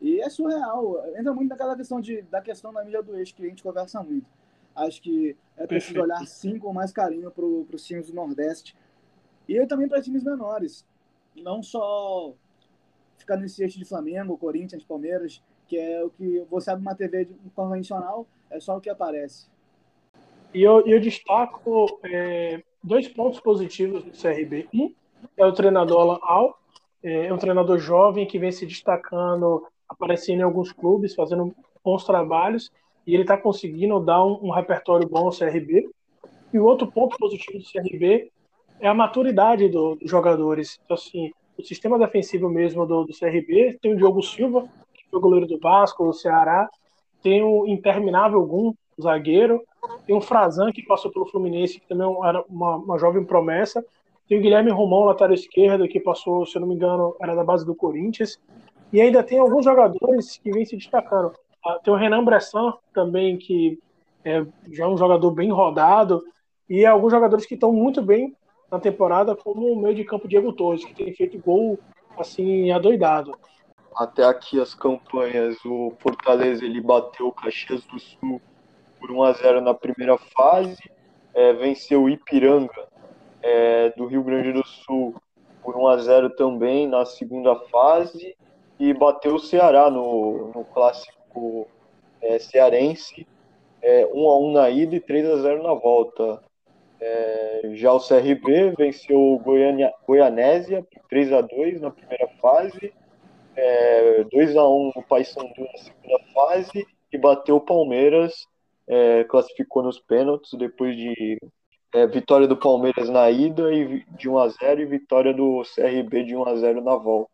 [0.00, 1.02] e é surreal.
[1.16, 4.02] Entra muito naquela questão de, da questão da mídia do eixo, que a gente conversa
[4.02, 4.26] muito.
[4.74, 6.02] Acho que é preciso Perfeito.
[6.02, 8.76] olhar sim com mais carinho para os times do Nordeste.
[9.48, 10.86] E também para times menores.
[11.34, 12.34] Não só
[13.16, 17.28] ficar nesse eixo de Flamengo, Corinthians, Palmeiras, que é o que você abre uma TV
[17.54, 19.46] convencional, é só o que aparece.
[20.54, 24.68] E eu, eu destaco é, dois pontos positivos do CRB.
[24.72, 24.94] Um
[25.36, 26.58] é o treinador Alan Al,
[27.02, 32.04] é, é um treinador jovem que vem se destacando, aparecendo em alguns clubes, fazendo bons
[32.04, 32.70] trabalhos,
[33.06, 35.88] e ele está conseguindo dar um, um, repertório bom ao CRB.
[36.52, 38.30] E o outro ponto positivo do CRB
[38.80, 40.78] é a maturidade do, dos jogadores.
[40.84, 44.68] Então, assim, o sistema defensivo mesmo do, do CRB tem o Diogo Silva,
[45.10, 46.68] foi goleiro do Vasco, do Ceará.
[47.22, 49.62] Tem o interminável Gum, zagueiro.
[50.06, 53.84] Tem o Frazan, que passou pelo Fluminense, que também era uma, uma jovem promessa.
[54.28, 57.42] Tem o Guilherme Romão, lateral esquerdo, que passou, se eu não me engano, era da
[57.42, 58.38] base do Corinthians.
[58.92, 61.32] E ainda tem alguns jogadores que vêm se destacando.
[61.64, 63.78] Ah, tem o Renan Bressan também, que
[64.24, 66.22] é, já é um jogador bem rodado.
[66.68, 68.34] E alguns jogadores que estão muito bem
[68.70, 71.78] na temporada, como o meio de campo Diego Torres, que tem feito gol
[72.18, 73.34] assim adoidado
[73.98, 78.40] até aqui as campanhas, o Fortaleza ele bateu o Caxias do Sul
[79.00, 80.78] por 1 a 0 na primeira fase,
[81.34, 82.88] é, venceu o Ipiranga
[83.42, 85.16] é, do Rio Grande do Sul
[85.64, 88.36] por 1 a 0 também na segunda fase
[88.78, 91.66] e bateu o Ceará no, no clássico
[92.20, 93.26] é, cearense,
[93.82, 96.42] é, 1 a 1 na ida e 3 a 0 na volta.
[97.00, 102.92] É, já o CRB venceu o Goiânia, Goianésia por 3 a 2 na primeira fase
[103.58, 108.46] é, 2x1 no Paysandu na segunda fase e bateu o Palmeiras,
[108.86, 111.38] é, classificou nos pênaltis depois de
[111.92, 116.82] é, vitória do Palmeiras na ida e de 1x0 e vitória do CRB de 1x0
[116.82, 117.32] na volta.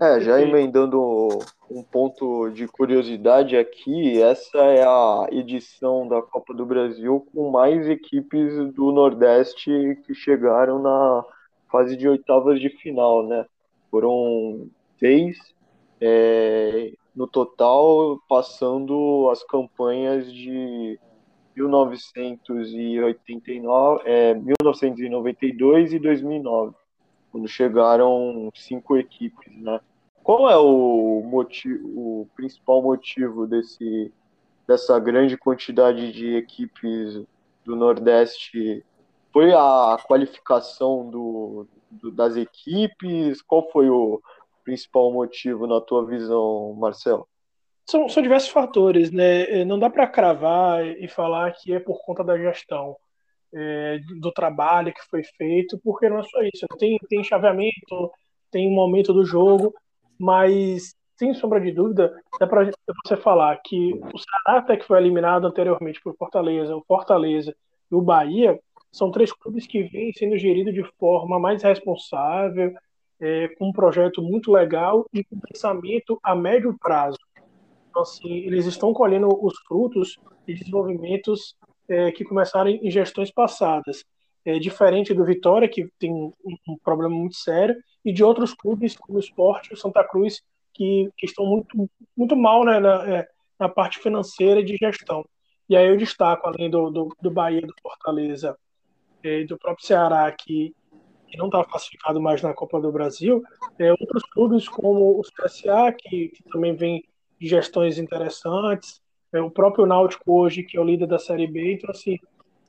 [0.00, 1.28] É, já emendando
[1.70, 7.88] um ponto de curiosidade aqui, essa é a edição da Copa do Brasil com mais
[7.88, 9.70] equipes do Nordeste
[10.04, 11.24] que chegaram na
[11.70, 13.46] fase de oitavas de final, né?
[13.88, 15.38] Foram seis
[16.00, 20.98] é, no total, passando as campanhas de
[21.56, 26.74] 1989, é, 1992 e 2009,
[27.34, 29.80] quando chegaram cinco equipes, né?
[30.22, 34.12] Qual é o motivo, o principal motivo desse
[34.68, 37.26] dessa grande quantidade de equipes
[37.64, 38.84] do Nordeste?
[39.32, 43.42] Foi a qualificação do, do das equipes?
[43.42, 44.22] Qual foi o,
[44.62, 47.26] principal motivo na tua visão, Marcelo?
[47.84, 49.42] São, são diversos fatores, né?
[49.50, 52.96] É, não dá para cravar e falar que é por conta da gestão,
[53.54, 56.66] é, do trabalho que foi feito, porque não é só isso.
[56.78, 58.10] Tem, tem chaveamento,
[58.50, 59.72] tem um momento do jogo,
[60.18, 62.70] mas sem sombra de dúvida, dá para
[63.04, 67.54] você falar que o Ceará até que foi eliminado anteriormente por Fortaleza, o Fortaleza
[67.90, 68.58] e o Bahia
[68.90, 72.72] são três clubes que vêm sendo geridos de forma mais responsável,
[73.20, 77.18] é, com um projeto muito legal e com pensamento a médio prazo.
[77.90, 81.54] Então, assim, eles estão colhendo os frutos de desenvolvimentos
[81.88, 84.04] é, que começaram em gestões passadas.
[84.44, 86.30] É, diferente do Vitória, que tem um,
[86.68, 90.42] um, problema muito sério, e de outros clubes, como o Sport o Santa Cruz,
[90.74, 95.24] que, que estão muito, muito mal né, na, é, na parte financeira de gestão.
[95.66, 98.54] E aí eu destaco, além do, do, do Bahia, do Fortaleza
[99.22, 100.74] é, e do próprio Ceará, que
[101.34, 103.42] que não está classificado mais na Copa do Brasil,
[103.76, 107.02] é, outros clubes como o CSA, que, que também vem
[107.40, 109.02] de gestões interessantes,
[109.40, 112.18] o próprio Náutico hoje, que é o líder da Série B, então assim,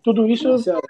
[0.04, 0.82] tudo isso Marcelo,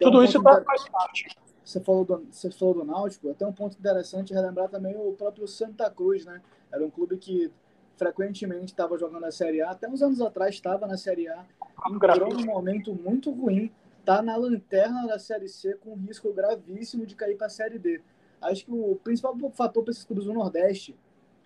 [0.00, 1.28] tudo um isso tá, faz parte.
[1.64, 5.46] Você falou, do, você falou do Náutico, até um ponto interessante relembrar também o próprio
[5.46, 6.42] Santa Cruz, né?
[6.72, 7.50] Era um clube que
[7.96, 11.44] frequentemente estava jogando a Série A, até uns anos atrás estava na Série A,
[11.86, 13.70] entrou num momento muito ruim,
[14.04, 18.00] tá na lanterna da Série C com risco gravíssimo de cair para a Série D.
[18.40, 20.96] Acho que o principal fator para esses clubes do Nordeste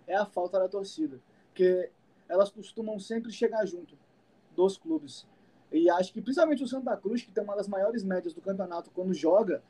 [0.07, 1.91] é a falta da torcida, porque
[2.29, 3.97] elas costumam sempre chegar junto
[4.55, 5.27] dos clubes.
[5.73, 8.91] E acho que principalmente o Santa Cruz, que tem uma das maiores médias do campeonato
[8.95, 9.63] quando joga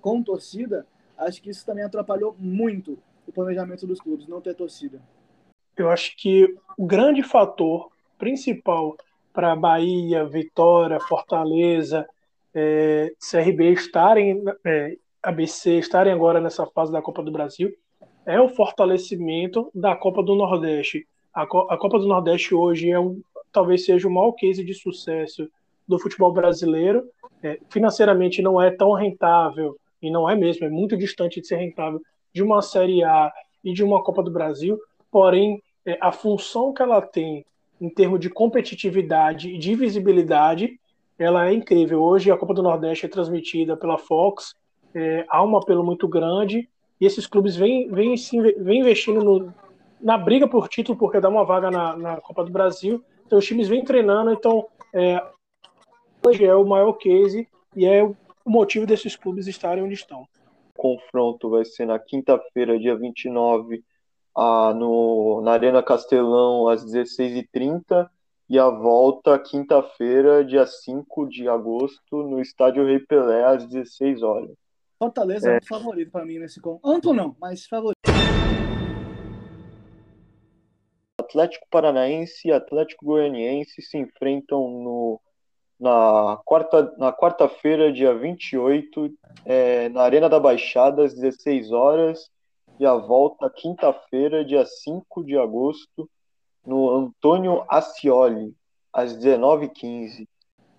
[0.00, 5.00] com torcida, acho que isso também atrapalhou muito o planejamento dos clubes, não ter torcida.
[5.76, 8.96] Eu acho que o grande fator principal
[9.32, 12.08] para Bahia, Vitória, Fortaleza,
[12.54, 17.74] é, CRB estarem, é, ABC estarem agora nessa fase da Copa do Brasil
[18.26, 21.06] é o fortalecimento da Copa do Nordeste.
[21.36, 23.20] A, Co a Copa do Nordeste hoje é um,
[23.52, 25.46] talvez seja o maior case de sucesso
[25.86, 27.04] do futebol brasileiro.
[27.42, 31.56] É, financeiramente não é tão rentável, e não é mesmo, é muito distante de ser
[31.56, 32.00] rentável,
[32.32, 33.30] de uma Série A
[33.62, 34.80] e de uma Copa do Brasil,
[35.12, 37.44] porém, é, a função que ela tem
[37.78, 40.80] em termos de competitividade e de visibilidade
[41.18, 42.02] ela é incrível.
[42.02, 44.54] Hoje a Copa do Nordeste é transmitida pela Fox,
[44.94, 46.66] é, há um apelo muito grande
[46.98, 48.14] e esses clubes vêm, vêm,
[48.58, 49.54] vêm investindo no,
[50.00, 53.04] na briga por título, porque dá uma vaga na, na Copa do Brasil.
[53.26, 55.22] Então os times vêm treinando, então é,
[56.24, 60.26] hoje é o maior case e é o motivo desses clubes estarem onde estão.
[60.76, 63.82] O confronto vai ser na quinta-feira, dia 29,
[64.36, 68.08] a, no, na Arena Castelão, às 16h30,
[68.48, 74.50] e a volta quinta-feira, dia 5 de agosto, no Estádio Rei Pelé, às 16 horas.
[74.98, 76.88] Fortaleza é, é um favorito para mim nesse confronto.
[76.88, 77.96] Amplo não, mas favorito.
[81.36, 85.20] Atlético Paranaense e Atlético Goianiense se enfrentam no,
[85.78, 92.30] na quarta na quarta-feira, dia 28, é, na Arena da Baixada, às 16 horas,
[92.80, 96.08] e a volta quinta-feira, dia 5 de agosto,
[96.66, 98.54] no Antônio Ascioli,
[98.90, 100.26] às 19h15.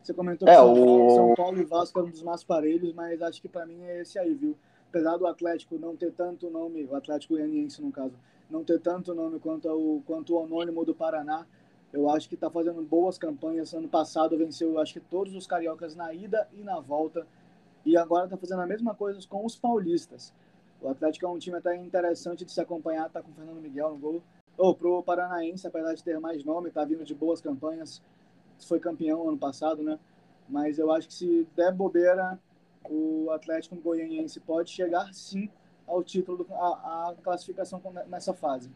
[0.02, 2.94] Você comentou que é, São, Paulo, São Paulo e Vasco é um dos mais parelhos,
[2.94, 4.58] mas acho que para mim é esse aí, viu?
[4.90, 8.14] Apesar do Atlético não ter tanto nome, o Atlético Goianiense no caso,
[8.50, 11.46] não ter tanto nome quanto o, quanto o anônimo do Paraná,
[11.92, 13.74] eu acho que está fazendo boas campanhas.
[13.74, 17.26] Ano passado venceu, acho que todos os cariocas na ida e na volta.
[17.86, 20.34] E agora está fazendo a mesma coisa com os paulistas.
[20.82, 23.92] O Atlético é um time até interessante de se acompanhar, está com o Fernando Miguel
[23.92, 24.24] no gol.
[24.58, 28.02] Ou oh, pro Paranaense, apesar de ter mais nome, está vindo de boas campanhas.
[28.68, 30.00] Foi campeão ano passado, né?
[30.50, 32.40] Mas eu acho que se der bobeira,
[32.90, 35.50] o Atlético Goianiense pode chegar sim
[35.88, 38.70] ao título, a, classificação nessa fase.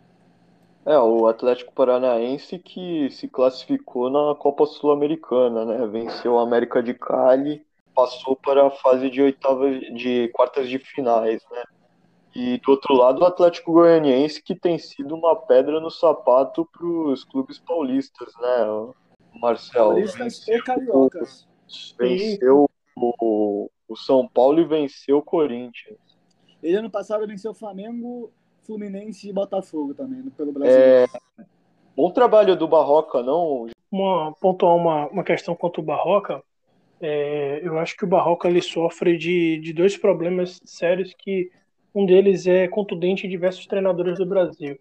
[0.85, 5.85] É, o Atlético Paranaense que se classificou na Copa Sul-Americana, né?
[5.85, 11.43] Venceu a América de Cali, passou para a fase de oitavas de quartas de finais,
[11.51, 11.63] né?
[12.33, 16.87] E do outro lado, o Atlético Goianiense, que tem sido uma pedra no sapato para
[16.87, 18.93] os clubes paulistas, né,
[19.35, 19.89] Marcelo?
[19.89, 21.47] Paulistas e cariocas.
[21.99, 25.99] Venceu o, o São Paulo e venceu o Corinthians.
[26.61, 28.31] Ele ano passado venceu o Flamengo,
[28.63, 30.77] Fluminense e Botafogo também, pelo Brasil.
[30.77, 31.05] É...
[31.95, 33.67] Bom trabalho do Barroca, não?
[33.91, 36.41] Uma, pontuar uma, uma questão quanto o Barroca.
[37.01, 41.51] É, eu acho que o Barroca ele sofre de, de dois problemas sérios que
[41.93, 44.79] um deles é contundente em diversos treinadores do Brasil.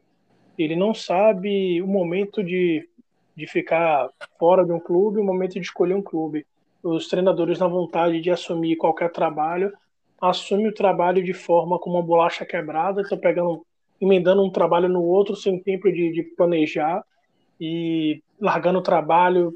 [0.56, 2.86] Ele não sabe o momento de,
[3.34, 6.46] de ficar fora de um clube, o momento de escolher um clube.
[6.82, 9.72] Os treinadores na vontade de assumir qualquer trabalho,
[10.20, 13.64] assumem o trabalho de forma como uma bolacha quebrada, estão pegando,
[14.00, 17.04] emendando um trabalho no outro sem tempo de, de planejar
[17.60, 19.52] e largando o trabalho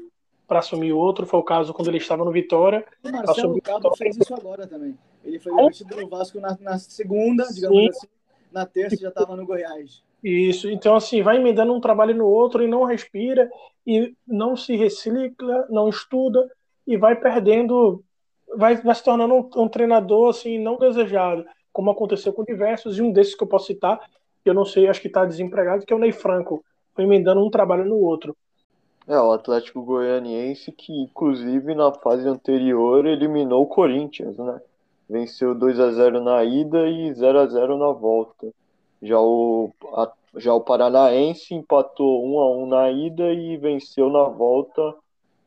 [0.47, 1.25] para assumir outro.
[1.25, 2.85] Foi o caso quando ele estava no Vitória.
[3.03, 4.97] O Marcelo Cabo fez isso agora também.
[5.23, 7.89] Ele foi demitido no Vasco na, na segunda, digamos Sim.
[7.89, 8.07] assim.
[8.51, 10.01] Na terça já estava no Goiás.
[10.23, 13.49] Isso, então assim, vai emendando um trabalho no outro e não respira,
[13.85, 16.49] e não se recicla, não estuda,
[16.87, 18.03] e vai perdendo,
[18.55, 23.01] vai, vai se tornando um, um treinador assim, não desejado, como aconteceu com diversos, e
[23.01, 23.99] um desses que eu posso citar,
[24.43, 26.63] que eu não sei, acho que está desempregado, que é o Ney Franco,
[26.93, 28.35] foi emendando um trabalho no outro.
[29.07, 34.59] É, o Atlético Goianiense, que inclusive na fase anterior eliminou o Corinthians, né?
[35.07, 38.47] Venceu 2 a 0 na ida e 0 a 0 na volta.
[39.01, 44.23] Já o, a, já o Paranaense empatou 1 a 1 na ida e venceu na
[44.23, 44.95] volta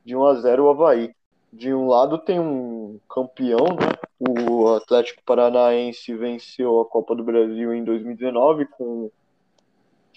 [0.04, 1.12] de 1 a 0 o Havaí.
[1.52, 3.92] De um lado tem um campeão, né?
[4.20, 9.10] O Atlético Paranaense venceu a Copa do Brasil em 2019 com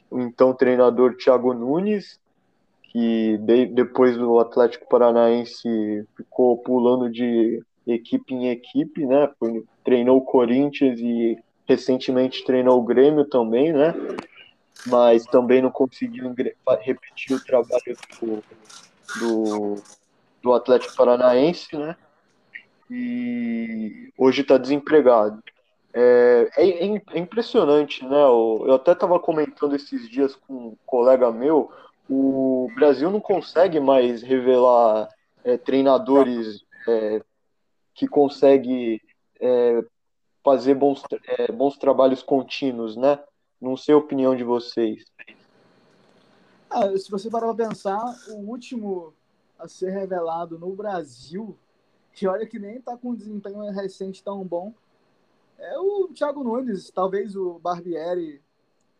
[0.09, 2.19] o então treinador Thiago Nunes
[2.91, 9.29] que de, depois do Atlético Paranaense ficou pulando de equipe em equipe, né?
[9.39, 13.93] Foi, treinou o Corinthians e recentemente treinou o Grêmio também, né?
[14.87, 16.35] Mas também não conseguiu
[16.81, 18.43] repetir o trabalho do,
[19.19, 19.75] do,
[20.41, 21.95] do Atlético Paranaense, né?
[22.89, 25.41] E hoje está desempregado.
[25.93, 26.69] É, é,
[27.13, 28.23] é, impressionante, né?
[28.23, 31.71] Eu, até estava comentando esses dias com um colega meu
[32.09, 35.07] o Brasil não consegue mais revelar
[35.45, 37.21] é, treinadores é,
[37.93, 39.01] que consegue
[39.39, 39.81] é,
[40.43, 43.17] fazer bons, é, bons trabalhos contínuos, né?
[43.61, 45.05] Não sei a opinião de vocês.
[46.69, 49.13] Ah, se você parar para pensar, o último
[49.61, 51.57] a ser revelado no Brasil,
[52.13, 54.73] que olha que nem está com um desempenho recente tão bom,
[55.57, 58.41] é o Thiago Nunes, talvez o Barbieri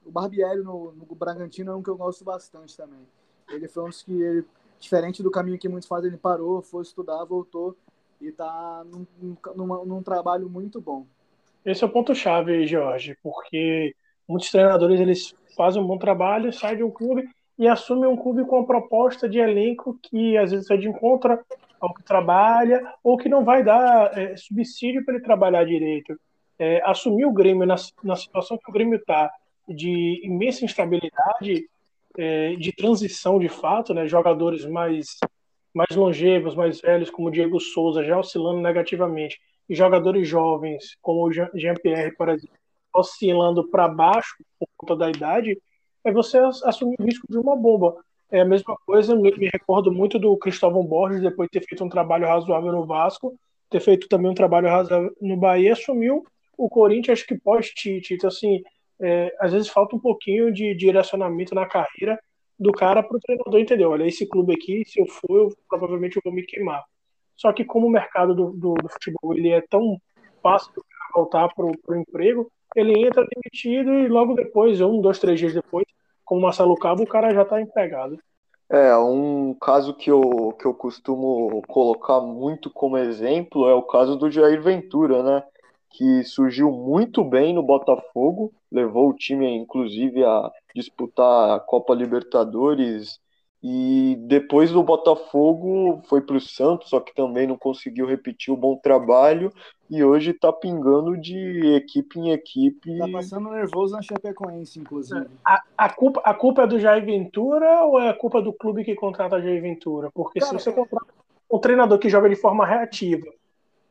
[0.06, 3.02] o Barbieri no, no Bragantino é um que eu gosto bastante também.
[3.50, 4.46] Ele foi um dos que, ele,
[4.80, 7.76] diferente do caminho que muitos fazem, ele parou, foi estudar, voltou
[8.20, 9.06] e está num,
[9.56, 11.06] num, num, trabalho muito bom.
[11.66, 13.96] Esse é o ponto-chave, Jorge, porque
[14.28, 18.46] muitos treinadores eles fazem um bom trabalho, saem de um clube e assumem um clube
[18.46, 21.44] com uma proposta de elenco que às vezes é de encontra
[21.80, 26.16] ao que trabalha ou que não vai dar é, subsídio para ele trabalhar direito.
[26.60, 29.32] é, assumir o Grêmio na, na situação que o Grêmio está,
[29.68, 31.68] de imensa instabilidade,
[32.18, 35.18] é, de transição de fato, né, jogadores mais,
[35.74, 41.26] mais longevos, mais velhos, como o Diego Souza, já oscilando negativamente, e jogadores jovens, como
[41.26, 42.56] o Jean-Pierre, por exemplo,
[42.94, 45.58] oscilando para baixo por conta da idade,
[46.04, 47.96] é você assumir o risco de uma bomba.
[48.32, 51.84] É a mesma coisa, me, me recordo muito do Cristóvão Borges, depois de ter feito
[51.84, 53.38] um trabalho razoável no Vasco,
[53.70, 56.26] ter feito também um trabalho razoável no Bahia, assumiu
[56.58, 58.14] o Corinthians, acho que pós-Tite.
[58.14, 58.62] Então, assim,
[59.02, 62.20] é, às vezes falta um pouquinho de direcionamento na carreira
[62.58, 66.18] do cara para o treinador entender, olha, esse clube aqui, se eu for, eu, provavelmente
[66.18, 66.84] eu vou me queimar.
[67.36, 70.00] Só que como o mercado do, do, do futebol ele é tão
[70.44, 70.72] fácil
[71.14, 75.86] voltar para o emprego, ele entra demitido e logo depois, um, dois, três dias depois,
[76.32, 78.18] como Marcelo Cabo, o cara já está empregado.
[78.70, 84.16] É, um caso que eu, que eu costumo colocar muito como exemplo é o caso
[84.16, 85.44] do Jair Ventura, né?
[85.90, 93.20] Que surgiu muito bem no Botafogo, levou o time, inclusive, a disputar a Copa Libertadores
[93.64, 98.58] e depois do Botafogo foi para o Santos, só que também não conseguiu repetir o
[98.58, 99.54] bom trabalho
[99.88, 102.98] e hoje está pingando de equipe em equipe.
[102.98, 105.28] Tá passando nervoso na Chapecoense, inclusive.
[105.46, 108.84] A, a, culpa, a culpa é do Jair Ventura ou é a culpa do clube
[108.84, 110.10] que contrata Jair Ventura?
[110.12, 111.14] Porque Cara, se você contrata
[111.52, 113.28] um treinador que joga de forma reativa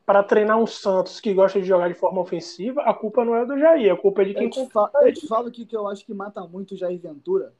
[0.05, 3.45] para treinar um Santos que gosta de jogar de forma ofensiva, a culpa não é
[3.45, 5.77] do Jair, a culpa é de quem eu te, fa eu te falo que, que
[5.77, 7.53] eu acho que mata muito o Jair Ventura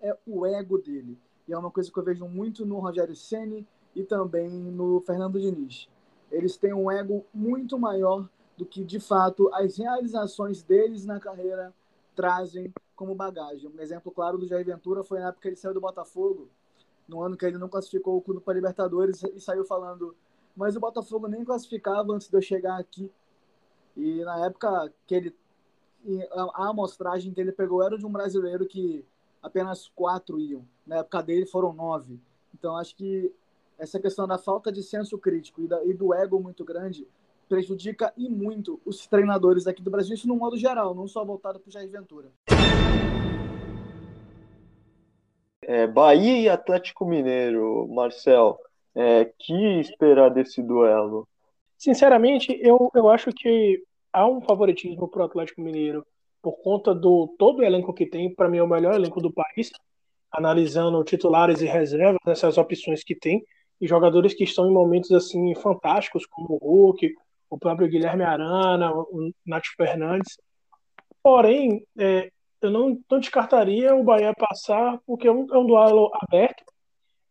[0.00, 1.18] é o ego dele
[1.50, 5.40] e é uma coisa que eu vejo muito no Rogério Ceni e também no Fernando
[5.40, 5.88] Diniz.
[6.30, 11.74] Eles têm um ego muito maior do que, de fato, as realizações deles na carreira
[12.14, 13.68] trazem como bagagem.
[13.68, 16.48] Um exemplo claro do Jair Ventura foi na época que ele saiu do Botafogo,
[17.08, 20.14] no ano que ele não classificou o clube para Libertadores e saiu falando
[20.56, 23.10] mas o Botafogo nem classificava antes de eu chegar aqui.
[23.96, 25.36] E na época que ele
[26.32, 29.04] a amostragem que ele pegou era de um brasileiro que
[29.42, 30.64] apenas quatro iam.
[30.86, 32.18] Na época dele foram nove.
[32.54, 33.32] Então acho que
[33.78, 37.06] essa questão da falta de senso crítico e, da, e do ego muito grande
[37.48, 41.58] prejudica e muito os treinadores aqui do Brasil, isso no modo geral, não só voltado
[41.58, 42.28] para o Jair Ventura.
[45.62, 48.56] É, Bahia e Atlético Mineiro, Marcel,
[48.94, 51.26] é, que esperar desse duelo?
[51.76, 53.82] Sinceramente, eu, eu acho que
[54.12, 56.06] há um favoritismo para o Atlético Mineiro
[56.42, 59.32] por conta do todo o elenco que tem, para mim é o melhor elenco do
[59.32, 59.70] país,
[60.32, 63.44] analisando titulares e reservas, essas opções que tem,
[63.80, 67.14] e jogadores que estão em momentos assim fantásticos, como o Hulk,
[67.48, 70.38] o próprio Guilherme Arana, o Nath Fernandes.
[71.22, 72.30] Porém, é,
[72.62, 76.62] eu não, não, descartaria o Bahia passar, porque é um, é um duelo aberto.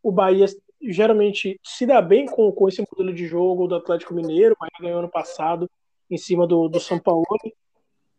[0.03, 0.45] O Bahia
[0.81, 4.71] geralmente se dá bem com, com esse modelo de jogo do Atlético Mineiro, o Bahia
[4.81, 5.69] ganhou ano passado
[6.09, 7.25] em cima do, do São Paulo.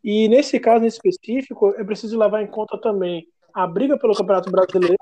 [0.03, 4.95] E nesse caso específico, é preciso levar em conta também a briga pelo Campeonato Brasileiro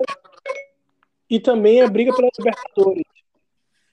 [1.28, 3.04] e também a briga pela Libertadores.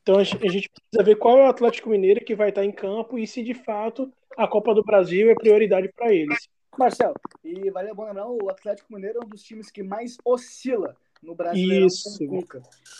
[0.01, 0.39] Então a gente
[0.69, 3.53] precisa ver qual é o Atlético Mineiro que vai estar em campo e se de
[3.53, 6.47] fato a Copa do Brasil é prioridade para eles.
[6.77, 10.95] Marcel, e vale bom lembrar, o Atlético Mineiro é um dos times que mais oscila
[11.23, 11.87] no Brasil.
[11.87, 12.23] Isso.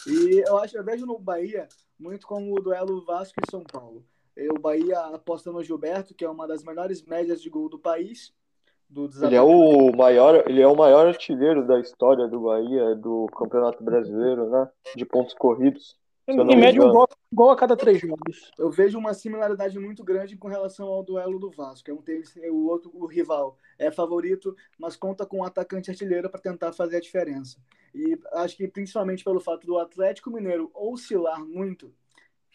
[0.08, 1.68] E eu acho, eu vejo no Bahia
[2.00, 4.04] muito como o duelo Vasco e São Paulo.
[4.52, 8.34] O Bahia aposta no Gilberto, que é uma das melhores médias de gol do país.
[8.90, 13.26] Do ele é o maior, ele é o maior artilheiro da história do Bahia, do
[13.38, 14.70] Campeonato Brasileiro, né?
[14.96, 15.98] De pontos corridos.
[16.30, 18.52] Em média, um gol, gol, a cada três jogos.
[18.58, 21.90] Eu vejo uma similaridade muito grande com relação ao duelo do Vasco.
[21.90, 26.30] É um tênis, o outro, o rival, é favorito, mas conta com um atacante artilheiro
[26.30, 27.58] para tentar fazer a diferença.
[27.96, 31.94] E acho que principalmente pelo fato do Atlético Mineiro oscilar muito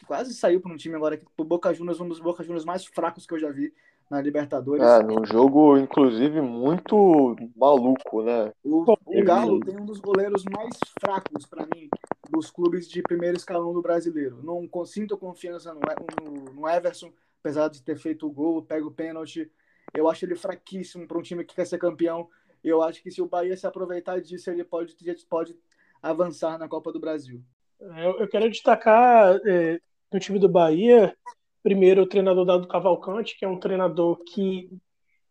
[0.06, 2.84] quase saiu para um time agora que o Boca Juniors, um dos Boca Juniors mais
[2.84, 3.72] fracos que eu já vi
[4.10, 4.84] na Libertadores.
[4.84, 8.52] É, num jogo, inclusive, muito maluco, né?
[8.62, 11.88] O, o Galo tem um dos goleiros mais fracos, para mim,
[12.30, 14.40] dos clubes de primeiro escalão do brasileiro.
[14.42, 18.92] Não sinto confiança no, no, no Everson, apesar de ter feito o gol, pega o
[18.92, 19.50] pênalti.
[19.94, 22.28] Eu acho ele fraquíssimo para um time que quer ser campeão.
[22.62, 24.94] Eu acho que se o Bahia se aproveitar disso, ele pode,
[25.28, 25.56] pode
[26.02, 27.42] avançar na Copa do Brasil.
[27.80, 29.80] Eu, eu quero destacar é,
[30.12, 31.14] no time do Bahia,
[31.62, 34.68] primeiro o treinador Dado Cavalcante, que é um treinador que,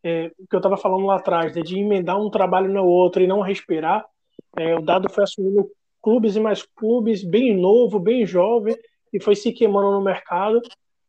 [0.03, 3.27] é, que eu estava falando lá atrás, né, de emendar um trabalho no outro e
[3.27, 4.05] não respirar.
[4.57, 5.69] É, o Dado foi assumindo
[6.01, 8.75] clubes e mais clubes, bem novo, bem jovem,
[9.13, 10.61] e foi se queimando no mercado,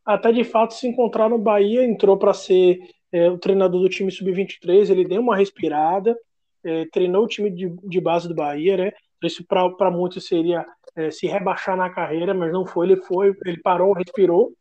[0.05, 2.79] até de fato se encontrar no Bahia, entrou para ser
[3.11, 6.15] é, o treinador do time sub-23, ele deu uma respirada,
[6.63, 8.91] é, treinou o time de, de base do Bahia, né?
[9.23, 10.65] Isso para muitos seria
[10.95, 12.87] é, se rebaixar na carreira, mas não foi.
[12.87, 14.53] Ele foi, ele parou, respirou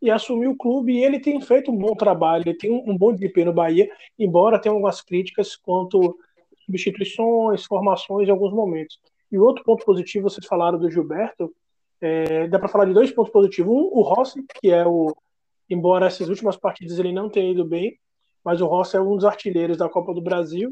[0.00, 3.12] e assumiu o clube e ele tem feito um bom trabalho, ele tem um, bom
[3.12, 6.18] desempenho no Bahia, embora tenha algumas críticas quanto
[6.66, 8.98] substituições, formações em alguns momentos.
[9.30, 11.54] E outro ponto positivo, vocês falaram do Gilberto,
[12.00, 13.72] é, dá para falar de dois pontos positivos.
[13.72, 15.14] Um, o Rossi, que é o,
[15.70, 17.96] embora essas últimas partidas ele não tenha ido bem,
[18.44, 20.68] mas o Rossi é um dos artilheiros da Copa do Brasil.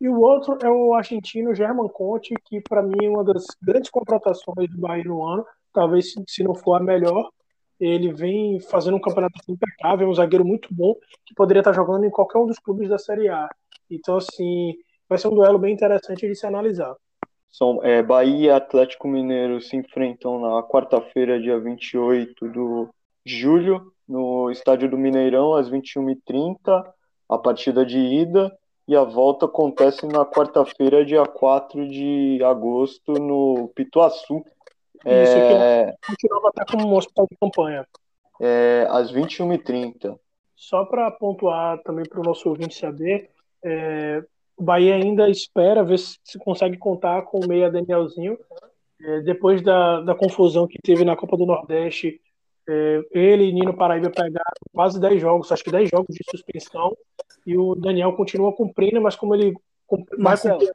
[0.00, 3.90] E o outro é o argentino German Conte, que para mim é uma das grandes
[3.90, 7.30] contratações do Bahia no ano, talvez se não for a melhor.
[7.78, 10.94] Ele vem fazendo um campeonato impecável, é um zagueiro muito bom,
[11.24, 13.48] que poderia estar jogando em qualquer um dos clubes da Série A.
[13.90, 14.74] Então, assim,
[15.08, 16.94] vai ser um duelo bem interessante de se analisar.
[17.50, 22.88] São, é, Bahia e Atlético Mineiro se enfrentam na quarta-feira, dia 28 de
[23.24, 26.84] julho, no estádio do Mineirão, às 21h30,
[27.28, 28.56] a partida de ida,
[28.90, 34.44] e a volta acontece na quarta-feira, dia 4 de agosto, no Pituaçu.
[34.96, 35.90] Isso é...
[35.90, 37.86] aqui continuava até como um hospital de campanha.
[38.40, 40.18] É, às 21h30.
[40.56, 43.30] Só para pontuar também para o nosso ouvinte saber,
[43.64, 44.24] é,
[44.56, 48.36] o Bahia ainda espera ver se, se consegue contar com o meia Danielzinho.
[49.00, 52.20] É, depois da, da confusão que teve na Copa do Nordeste,
[53.10, 56.96] ele e Nino Paraíba pegaram quase 10 jogos, acho que 10 jogos de suspensão,
[57.46, 59.54] e o Daniel continua cumprindo, mas como ele
[60.18, 60.72] vai cumprir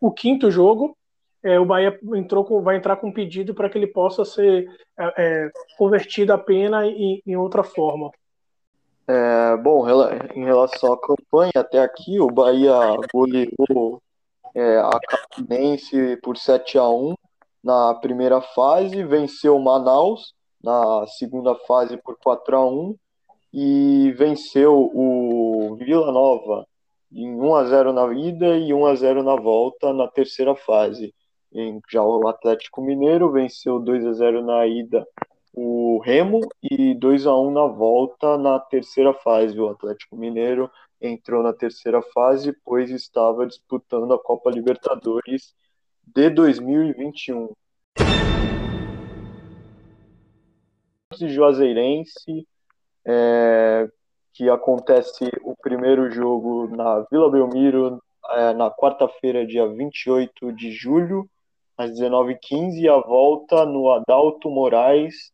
[0.00, 0.96] o quinto jogo,
[1.42, 4.68] é, o Bahia entrou com, vai entrar com um pedido para que ele possa ser
[4.98, 8.10] é, é convertido a pena em, em outra forma.
[9.06, 9.86] É, bom,
[10.34, 12.74] em relação à campanha, até aqui o Bahia
[13.12, 14.02] goleou
[14.54, 17.14] é, a Campinense por 7 a 1
[17.64, 22.96] na primeira fase, venceu Manaus na segunda fase por 4 a 1
[23.52, 26.66] e venceu o Vila Nova
[27.12, 31.14] em 1 a 0 na ida e 1 a 0 na volta na terceira fase.
[31.90, 35.06] Já o Atlético Mineiro venceu 2 a 0 na ida
[35.60, 39.58] o Remo e 2 a 1 na volta na terceira fase.
[39.58, 45.54] O Atlético Mineiro entrou na terceira fase, pois estava disputando a Copa Libertadores
[46.06, 47.48] de 2021.
[51.18, 52.46] De Juazeirense,
[53.06, 53.88] é,
[54.34, 61.28] que acontece o primeiro jogo na Vila Belmiro é, na quarta-feira, dia 28 de julho,
[61.76, 65.32] às 19h15, e a volta no Adalto Moraes,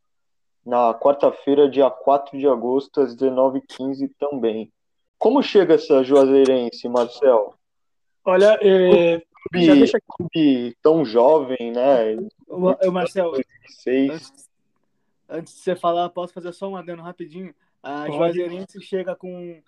[0.64, 4.70] na quarta-feira, dia 4 de agosto, às 19h15 também.
[5.18, 7.54] Como chega essa Juazeirense, Marcel?
[8.24, 9.22] Olha, é...
[10.16, 12.16] clube, tão jovem, né?
[12.48, 14.48] O, Marcel, antes,
[15.28, 17.54] antes, de você falar, posso fazer só um adendo rapidinho?
[17.82, 18.16] A Pode.
[18.16, 19.62] Juazeirense chega com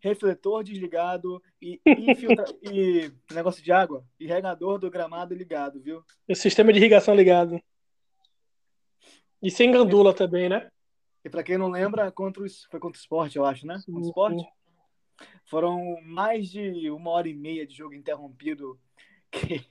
[0.00, 2.44] refletor desligado e, infiltra...
[2.62, 6.04] e negócio de água, e regador do gramado ligado, viu?
[6.28, 7.60] E sistema de irrigação ligado.
[9.40, 10.70] E sem gandula também, né?
[11.24, 13.80] E para quem não lembra, contra o, foi contra o esporte, eu acho, né?
[13.86, 14.44] Contra o esporte.
[15.44, 18.78] Foram mais de uma hora e meia de jogo interrompido,
[19.30, 19.64] que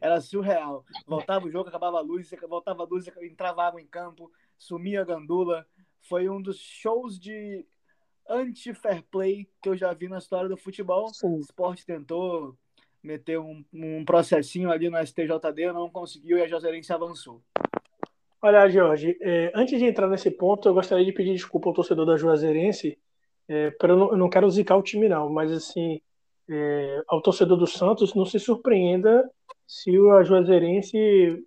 [0.00, 0.84] era surreal.
[1.06, 4.30] Voltava o jogo, acabava a luz, voltava a luz, entrava água em campo,
[4.64, 5.66] sumia a gandula.
[6.00, 7.64] Foi um dos shows de
[8.28, 11.08] anti-fair play que eu já vi na história do futebol.
[11.12, 11.36] Sim.
[11.36, 12.56] O esporte tentou
[13.02, 17.42] meter um, um processinho ali no STJD, não conseguiu e a Joserense avançou.
[18.40, 22.04] Olha, Jorge, é, antes de entrar nesse ponto, eu gostaria de pedir desculpa ao torcedor
[22.04, 22.98] da Juazeirense,
[23.48, 26.00] é, eu, não, eu não quero zicar o time não, mas assim,
[26.50, 29.30] é, ao torcedor do Santos, não se surpreenda
[29.66, 31.42] se a Juazeirense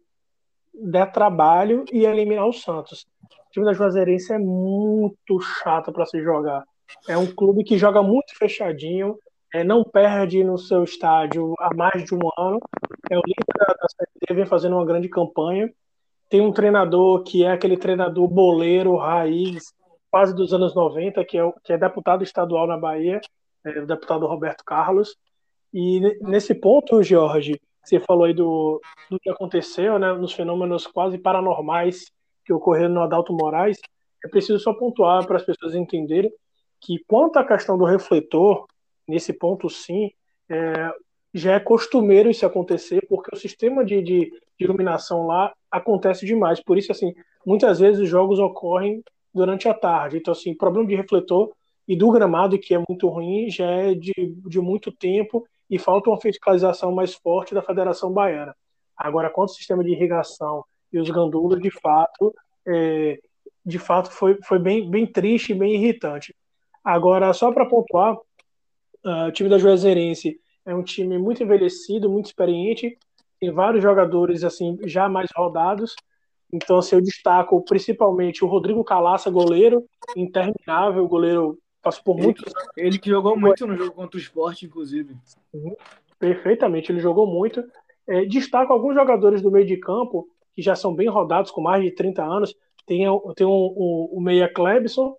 [0.81, 3.05] der trabalho e eliminar o Santos.
[3.47, 6.63] O time da Juazeirense é muito chato para se jogar.
[7.07, 9.17] É um clube que joga muito fechadinho,
[9.53, 12.59] é, não perde no seu estádio há mais de um ano.
[13.09, 13.87] É o líder da, da
[14.27, 15.69] D, vem fazendo uma grande campanha
[16.29, 19.73] tem um treinador que é aquele treinador boleiro, raiz,
[20.11, 23.21] quase dos anos 90, que é, que é deputado estadual na Bahia,
[23.65, 25.15] é, o deputado Roberto Carlos.
[25.73, 31.17] E nesse ponto, Jorge, você falou aí do, do que aconteceu, né, nos fenômenos quase
[31.17, 32.11] paranormais
[32.45, 33.77] que ocorreram no Adalto Moraes,
[34.23, 36.31] é preciso só pontuar para as pessoas entenderem
[36.81, 38.65] que quanto à questão do refletor,
[39.07, 40.11] nesse ponto sim,
[40.49, 40.91] é,
[41.33, 46.61] já é costumeiro isso acontecer, porque o sistema de, de, de, iluminação lá acontece demais.
[46.61, 47.13] Por isso, assim,
[47.45, 50.17] muitas vezes os jogos ocorrem durante a tarde.
[50.17, 51.51] Então, assim, problema de refletor
[51.87, 54.13] e do gramado, que é muito ruim, já é de,
[54.47, 58.55] de muito tempo e falta uma fiscalização mais forte da Federação Baiana.
[58.95, 62.33] Agora, quanto ao sistema de irrigação e os gandulas, de fato,
[62.65, 63.19] é,
[63.65, 66.33] de fato foi, foi bem, bem triste e bem irritante.
[66.83, 72.27] Agora, só para pontuar, uh, o time da Juazeirense é um time muito envelhecido, muito
[72.27, 72.97] experiente,
[73.39, 75.95] tem vários jogadores assim já mais rodados
[76.51, 79.83] Então, assim, eu destaco principalmente o Rodrigo Calaça, goleiro,
[80.15, 82.43] interminável, goleiro passou por muito.
[82.75, 85.15] Ele, ele que jogou muito no jogo contra o esporte, inclusive.
[86.19, 87.63] Perfeitamente, ele jogou muito.
[88.07, 91.83] É, destaco alguns jogadores do meio de campo que já são bem rodados, com mais
[91.83, 92.55] de 30 anos.
[92.85, 95.15] Tem, tem o, o, o Meia Klebson,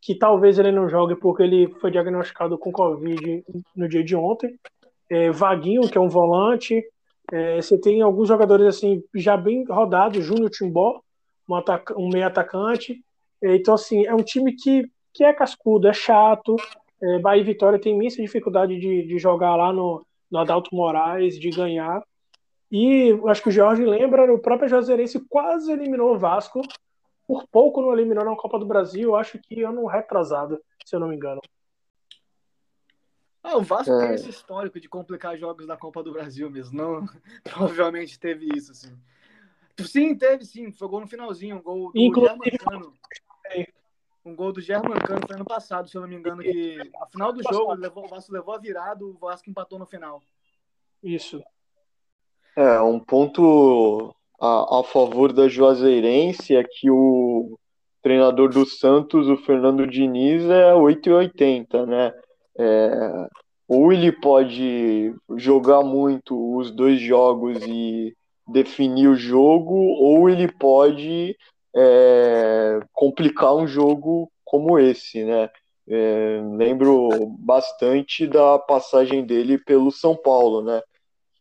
[0.00, 3.44] que talvez ele não jogue porque ele foi diagnosticado com Covid
[3.74, 4.58] no dia de ontem.
[5.10, 6.84] É, Vaguinho, que é um volante.
[7.32, 11.00] É, você tem alguns jogadores assim já bem rodados, Júnior Timbó,
[11.48, 13.02] um, ataca, um meio atacante.
[13.42, 16.56] É, então, assim, é um time que, que é cascudo, é chato.
[17.02, 21.38] É, Bahia e Vitória tem imensa dificuldade de, de jogar lá no, no Adalto Moraes,
[21.38, 22.02] de ganhar.
[22.70, 26.62] E acho que o Jorge lembra, o próprio Juazeirense quase eliminou o Vasco,
[27.26, 31.08] por pouco não eliminou na Copa do Brasil, acho que ano retrasado, se eu não
[31.08, 31.40] me engano.
[33.42, 34.06] Ah, o Vasco é.
[34.06, 36.78] tem esse histórico de complicar jogos da Copa do Brasil mesmo.
[36.78, 37.06] Não,
[37.44, 38.96] provavelmente teve isso, sim.
[39.80, 40.70] Sim, teve sim.
[40.70, 41.56] Foi gol no finalzinho.
[41.56, 42.38] Um gol do Inclusive...
[42.44, 42.94] Germancano.
[44.24, 47.32] Um gol do Germancano foi ano passado, se eu não me engano, que no final
[47.32, 50.22] do jogo levou, o Vasco levou a virada, o Vasco empatou no final.
[51.02, 51.42] Isso.
[52.56, 57.58] É, um ponto a, a favor da Juazeirense é que o
[58.02, 62.12] treinador do Santos, o Fernando Diniz, é 8,80, né?
[62.58, 63.28] É,
[63.66, 68.14] ou ele pode jogar muito os dois jogos e
[68.46, 71.36] definir o jogo, ou ele pode
[71.74, 75.50] é, complicar um jogo como esse, né?
[75.88, 77.08] É, lembro
[77.38, 80.80] bastante da passagem dele pelo São Paulo, né?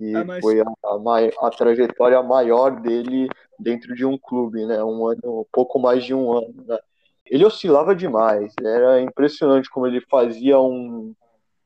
[0.01, 0.41] que ah, mas...
[0.41, 3.29] foi a, a, a, trajetória maior dele
[3.59, 4.83] dentro de um clube, né?
[4.83, 6.79] Um ano, pouco mais de um ano, né?
[7.23, 11.13] Ele oscilava demais, era impressionante como ele fazia um,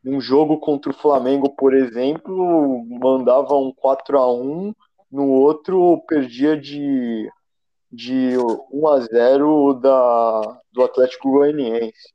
[0.05, 4.75] um jogo contra o Flamengo, por exemplo, mandava um 4 a 1
[5.09, 7.29] no outro perdia de,
[7.91, 8.37] de
[8.71, 12.13] 1 a 0 da, do Atlético Goianiense.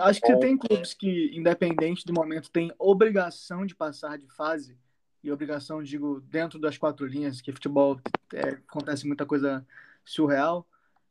[0.00, 4.78] Acho que então, tem clubes que, independente do momento, tem obrigação de passar de fase
[5.22, 8.00] e obrigação, digo, dentro das quatro linhas, que futebol
[8.32, 9.66] é, acontece muita coisa
[10.04, 10.66] surreal,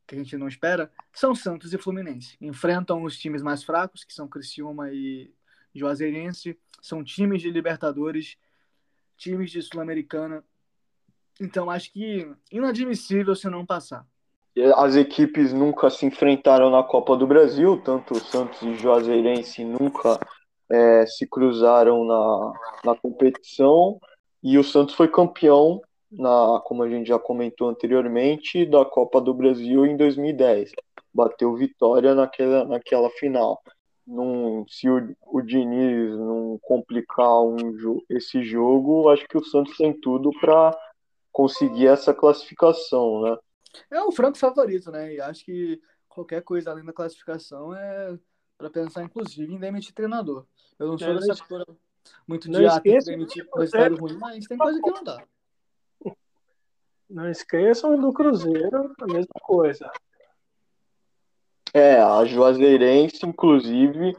[0.07, 2.35] que a gente não espera, são Santos e Fluminense.
[2.41, 5.31] Enfrentam os times mais fracos, que são Criciúma e
[5.75, 8.35] Juazeirense, são times de Libertadores,
[9.17, 10.43] times de Sul-Americana.
[11.39, 14.05] Então, acho que inadmissível se não passar.
[14.75, 20.19] As equipes nunca se enfrentaram na Copa do Brasil, tanto Santos e Juazeirense nunca
[20.69, 23.99] é, se cruzaram na, na competição
[24.41, 25.81] e o Santos foi campeão,
[26.11, 30.71] na, como a gente já comentou anteriormente, da Copa do Brasil em 2010.
[31.13, 33.61] Bateu vitória naquela, naquela final.
[34.07, 37.57] Num, se o, o Diniz não complicar um,
[38.09, 40.75] esse jogo, acho que o Santos tem tudo para
[41.39, 43.37] conseguir essa classificação, né?
[43.89, 45.13] É o franco favorito, né?
[45.13, 48.19] E acho que qualquer coisa além da classificação é
[48.57, 50.45] para pensar, inclusive, em demitir treinador.
[50.77, 51.65] Eu não sou é, dessa cor
[52.27, 55.23] muito de ah, demitir resultado ruim, mas tem coisa que não dá.
[57.09, 59.89] Não esqueçam do Cruzeiro, a mesma coisa.
[61.73, 64.15] É, a Juazeirense, inclusive,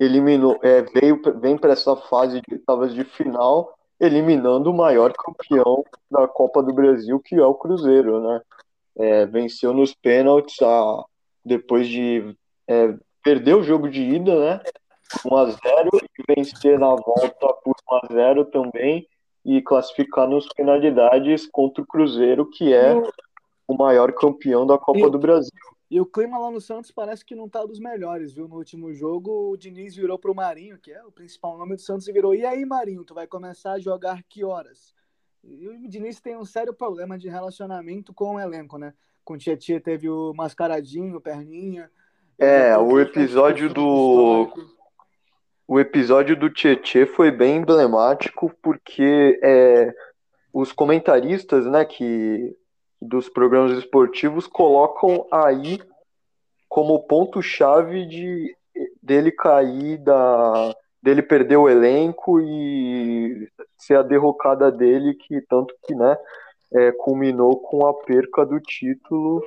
[0.00, 5.84] eliminou, é, veio, vem para essa fase de, talvez de final, eliminando o maior campeão
[6.10, 8.40] da Copa do Brasil, que é o Cruzeiro, né?
[8.96, 11.04] É, venceu nos pênaltis a,
[11.44, 12.36] depois de
[12.68, 14.60] é, perder o jogo de ida, né?
[15.24, 17.74] 1x0 e vencer na volta por
[18.10, 19.06] 1x0 também
[19.44, 22.94] e classificar nos penalidades contra o Cruzeiro, que é
[23.66, 25.50] o maior campeão da Copa do Brasil.
[25.90, 28.48] E o clima lá no Santos parece que não tá dos melhores, viu?
[28.48, 32.08] No último jogo, o Diniz virou pro Marinho, que é o principal nome do Santos,
[32.08, 34.94] e virou: E aí, Marinho, tu vai começar a jogar que horas?
[35.42, 38.94] E o Diniz tem um sério problema de relacionamento com o elenco, né?
[39.22, 41.90] Com o Tietchan teve o Mascaradinho, o Perninha,
[42.38, 44.52] é, o episódio do.
[45.66, 49.94] O episódio do Tietê foi bem emblemático porque é,
[50.52, 52.54] os comentaristas, né, que
[53.08, 55.80] dos programas esportivos colocam aí
[56.68, 58.56] como ponto-chave de
[59.02, 65.94] dele cair da dele perder o elenco e ser a derrocada dele que tanto que
[65.94, 66.16] né
[66.72, 69.42] é, culminou com a perca do título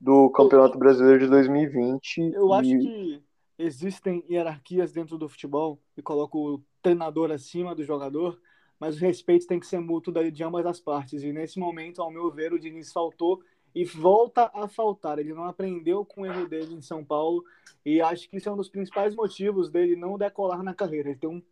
[0.00, 2.32] do Campeonato Brasileiro de 2020.
[2.32, 2.52] Eu e...
[2.52, 3.22] acho que
[3.58, 8.40] existem hierarquias dentro do futebol e coloco o treinador acima do jogador,
[8.80, 11.22] mas o respeito tem que ser mútuo de ambas as partes.
[11.22, 13.42] E nesse momento, ao meu ver, o Diniz faltou
[13.74, 15.18] e volta a faltar.
[15.18, 17.44] Ele não aprendeu com o erro dele em São Paulo
[17.84, 21.10] e acho que isso é um dos principais motivos dele não decolar na carreira.
[21.10, 21.42] Ele tem um,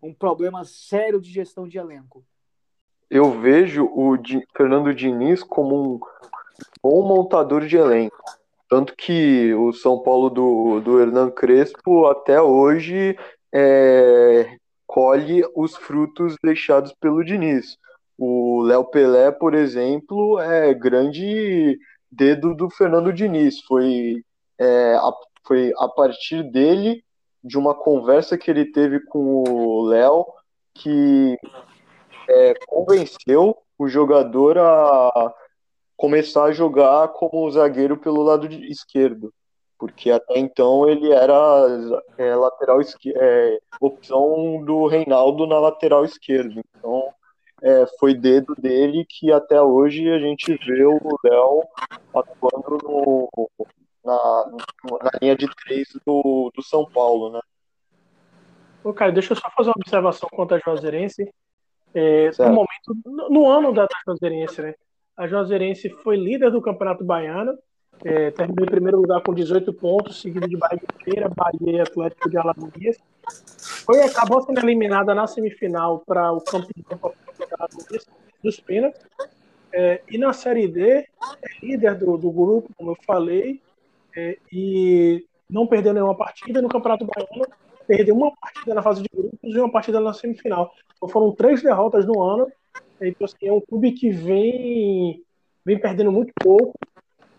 [0.00, 2.24] um problema sério de gestão de elenco.
[3.10, 4.16] Eu vejo o
[4.56, 6.00] Fernando Diniz como um
[6.82, 8.16] bom montador de elenco.
[8.68, 13.18] Tanto que o São Paulo do, do Hernan Crespo até hoje
[13.50, 14.58] é,
[14.88, 17.76] colhe os frutos deixados pelo Diniz.
[18.18, 21.78] O Léo Pelé, por exemplo, é grande
[22.10, 23.60] dedo do Fernando Diniz.
[23.60, 24.24] Foi,
[24.58, 25.12] é, a,
[25.46, 27.04] foi a partir dele,
[27.44, 30.24] de uma conversa que ele teve com o Léo,
[30.74, 31.36] que
[32.28, 35.32] é, convenceu o jogador a
[35.96, 39.32] começar a jogar como zagueiro pelo lado esquerdo,
[39.78, 41.66] porque até então ele era
[42.16, 46.60] é, lateral é, opção do Reinaldo na lateral esquerda.
[46.76, 47.12] Então
[47.62, 51.62] é, foi dedo dele que até hoje a gente vê o Léo
[52.14, 53.28] atuando no,
[54.04, 54.52] na,
[55.02, 57.40] na linha de três do, do São Paulo, né?
[58.82, 61.28] Ô, Caio, deixa eu só fazer uma observação quanto a Juazeirense.
[61.94, 64.74] É, no momento, no, no ano da Juazeirense, né?
[65.16, 67.58] A Juazeirense foi líder do Campeonato Baiano,
[68.04, 72.30] é, terminou em primeiro lugar com 18 pontos, seguido de Bahia Feira, Bahia e Atlético
[72.30, 72.96] de Alagoas.
[73.84, 77.12] Foi, acabou sendo eliminada na semifinal para o campeão
[78.42, 79.00] dos pênaltis.
[79.72, 81.06] É, e na Série D, é
[81.62, 83.60] líder do, do grupo, como eu falei,
[84.16, 87.46] é, e não perdeu nenhuma partida no Campeonato Baiano,
[87.86, 90.72] perdeu uma partida na fase de grupos e uma partida na semifinal.
[90.96, 92.50] Então foram três derrotas no ano
[93.06, 95.22] então, assim, é um clube que vem,
[95.64, 96.74] vem perdendo muito pouco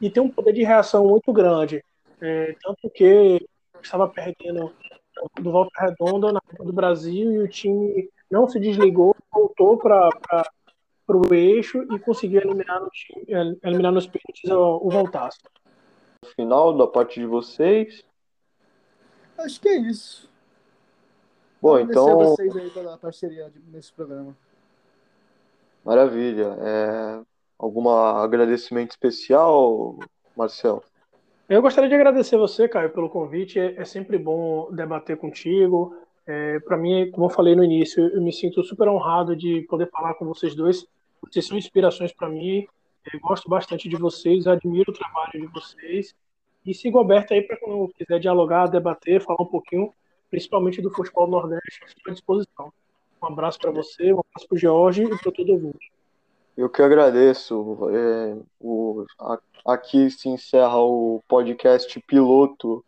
[0.01, 1.83] e tem um poder de reação muito grande.
[2.21, 3.45] É, tanto que
[3.81, 4.73] estava perdendo
[5.41, 10.09] do Volta Redonda na Copa do Brasil e o time não se desligou, voltou para
[11.09, 13.25] o eixo e conseguiu eliminar, no time,
[13.63, 15.39] eliminar nos pênaltis o, o Voltaço.
[16.35, 18.03] Final da parte de vocês?
[19.37, 20.29] Acho que é isso.
[21.61, 22.17] Bom, então.
[22.19, 24.35] vocês aí pela parceria nesse programa.
[25.83, 26.57] Maravilha.
[26.61, 27.21] É,
[27.59, 29.99] algum agradecimento especial,
[30.35, 30.81] Marcelo?
[31.49, 33.59] Eu gostaria de agradecer você, Caio, pelo convite.
[33.59, 35.95] É, é sempre bom debater contigo.
[36.25, 39.89] É, para mim, como eu falei no início, eu me sinto super honrado de poder
[39.89, 40.85] falar com vocês dois.
[41.21, 42.65] Vocês são inspirações para mim.
[43.11, 46.15] Eu gosto bastante de vocês, admiro o trabalho de vocês.
[46.65, 49.91] E sigo aberto aí para quando quiser dialogar, debater, falar um pouquinho,
[50.29, 52.73] principalmente do futebol Nordeste, estou à disposição.
[53.21, 55.79] Um abraço para você, um abraço para o Jorge e para todo mundo.
[56.59, 57.77] Eu que agradeço.
[57.89, 62.83] É, o, a, aqui se encerra o podcast piloto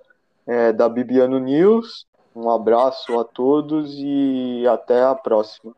[0.46, 2.06] é, da Bibiano News.
[2.36, 5.74] Um abraço a todos e até a próxima.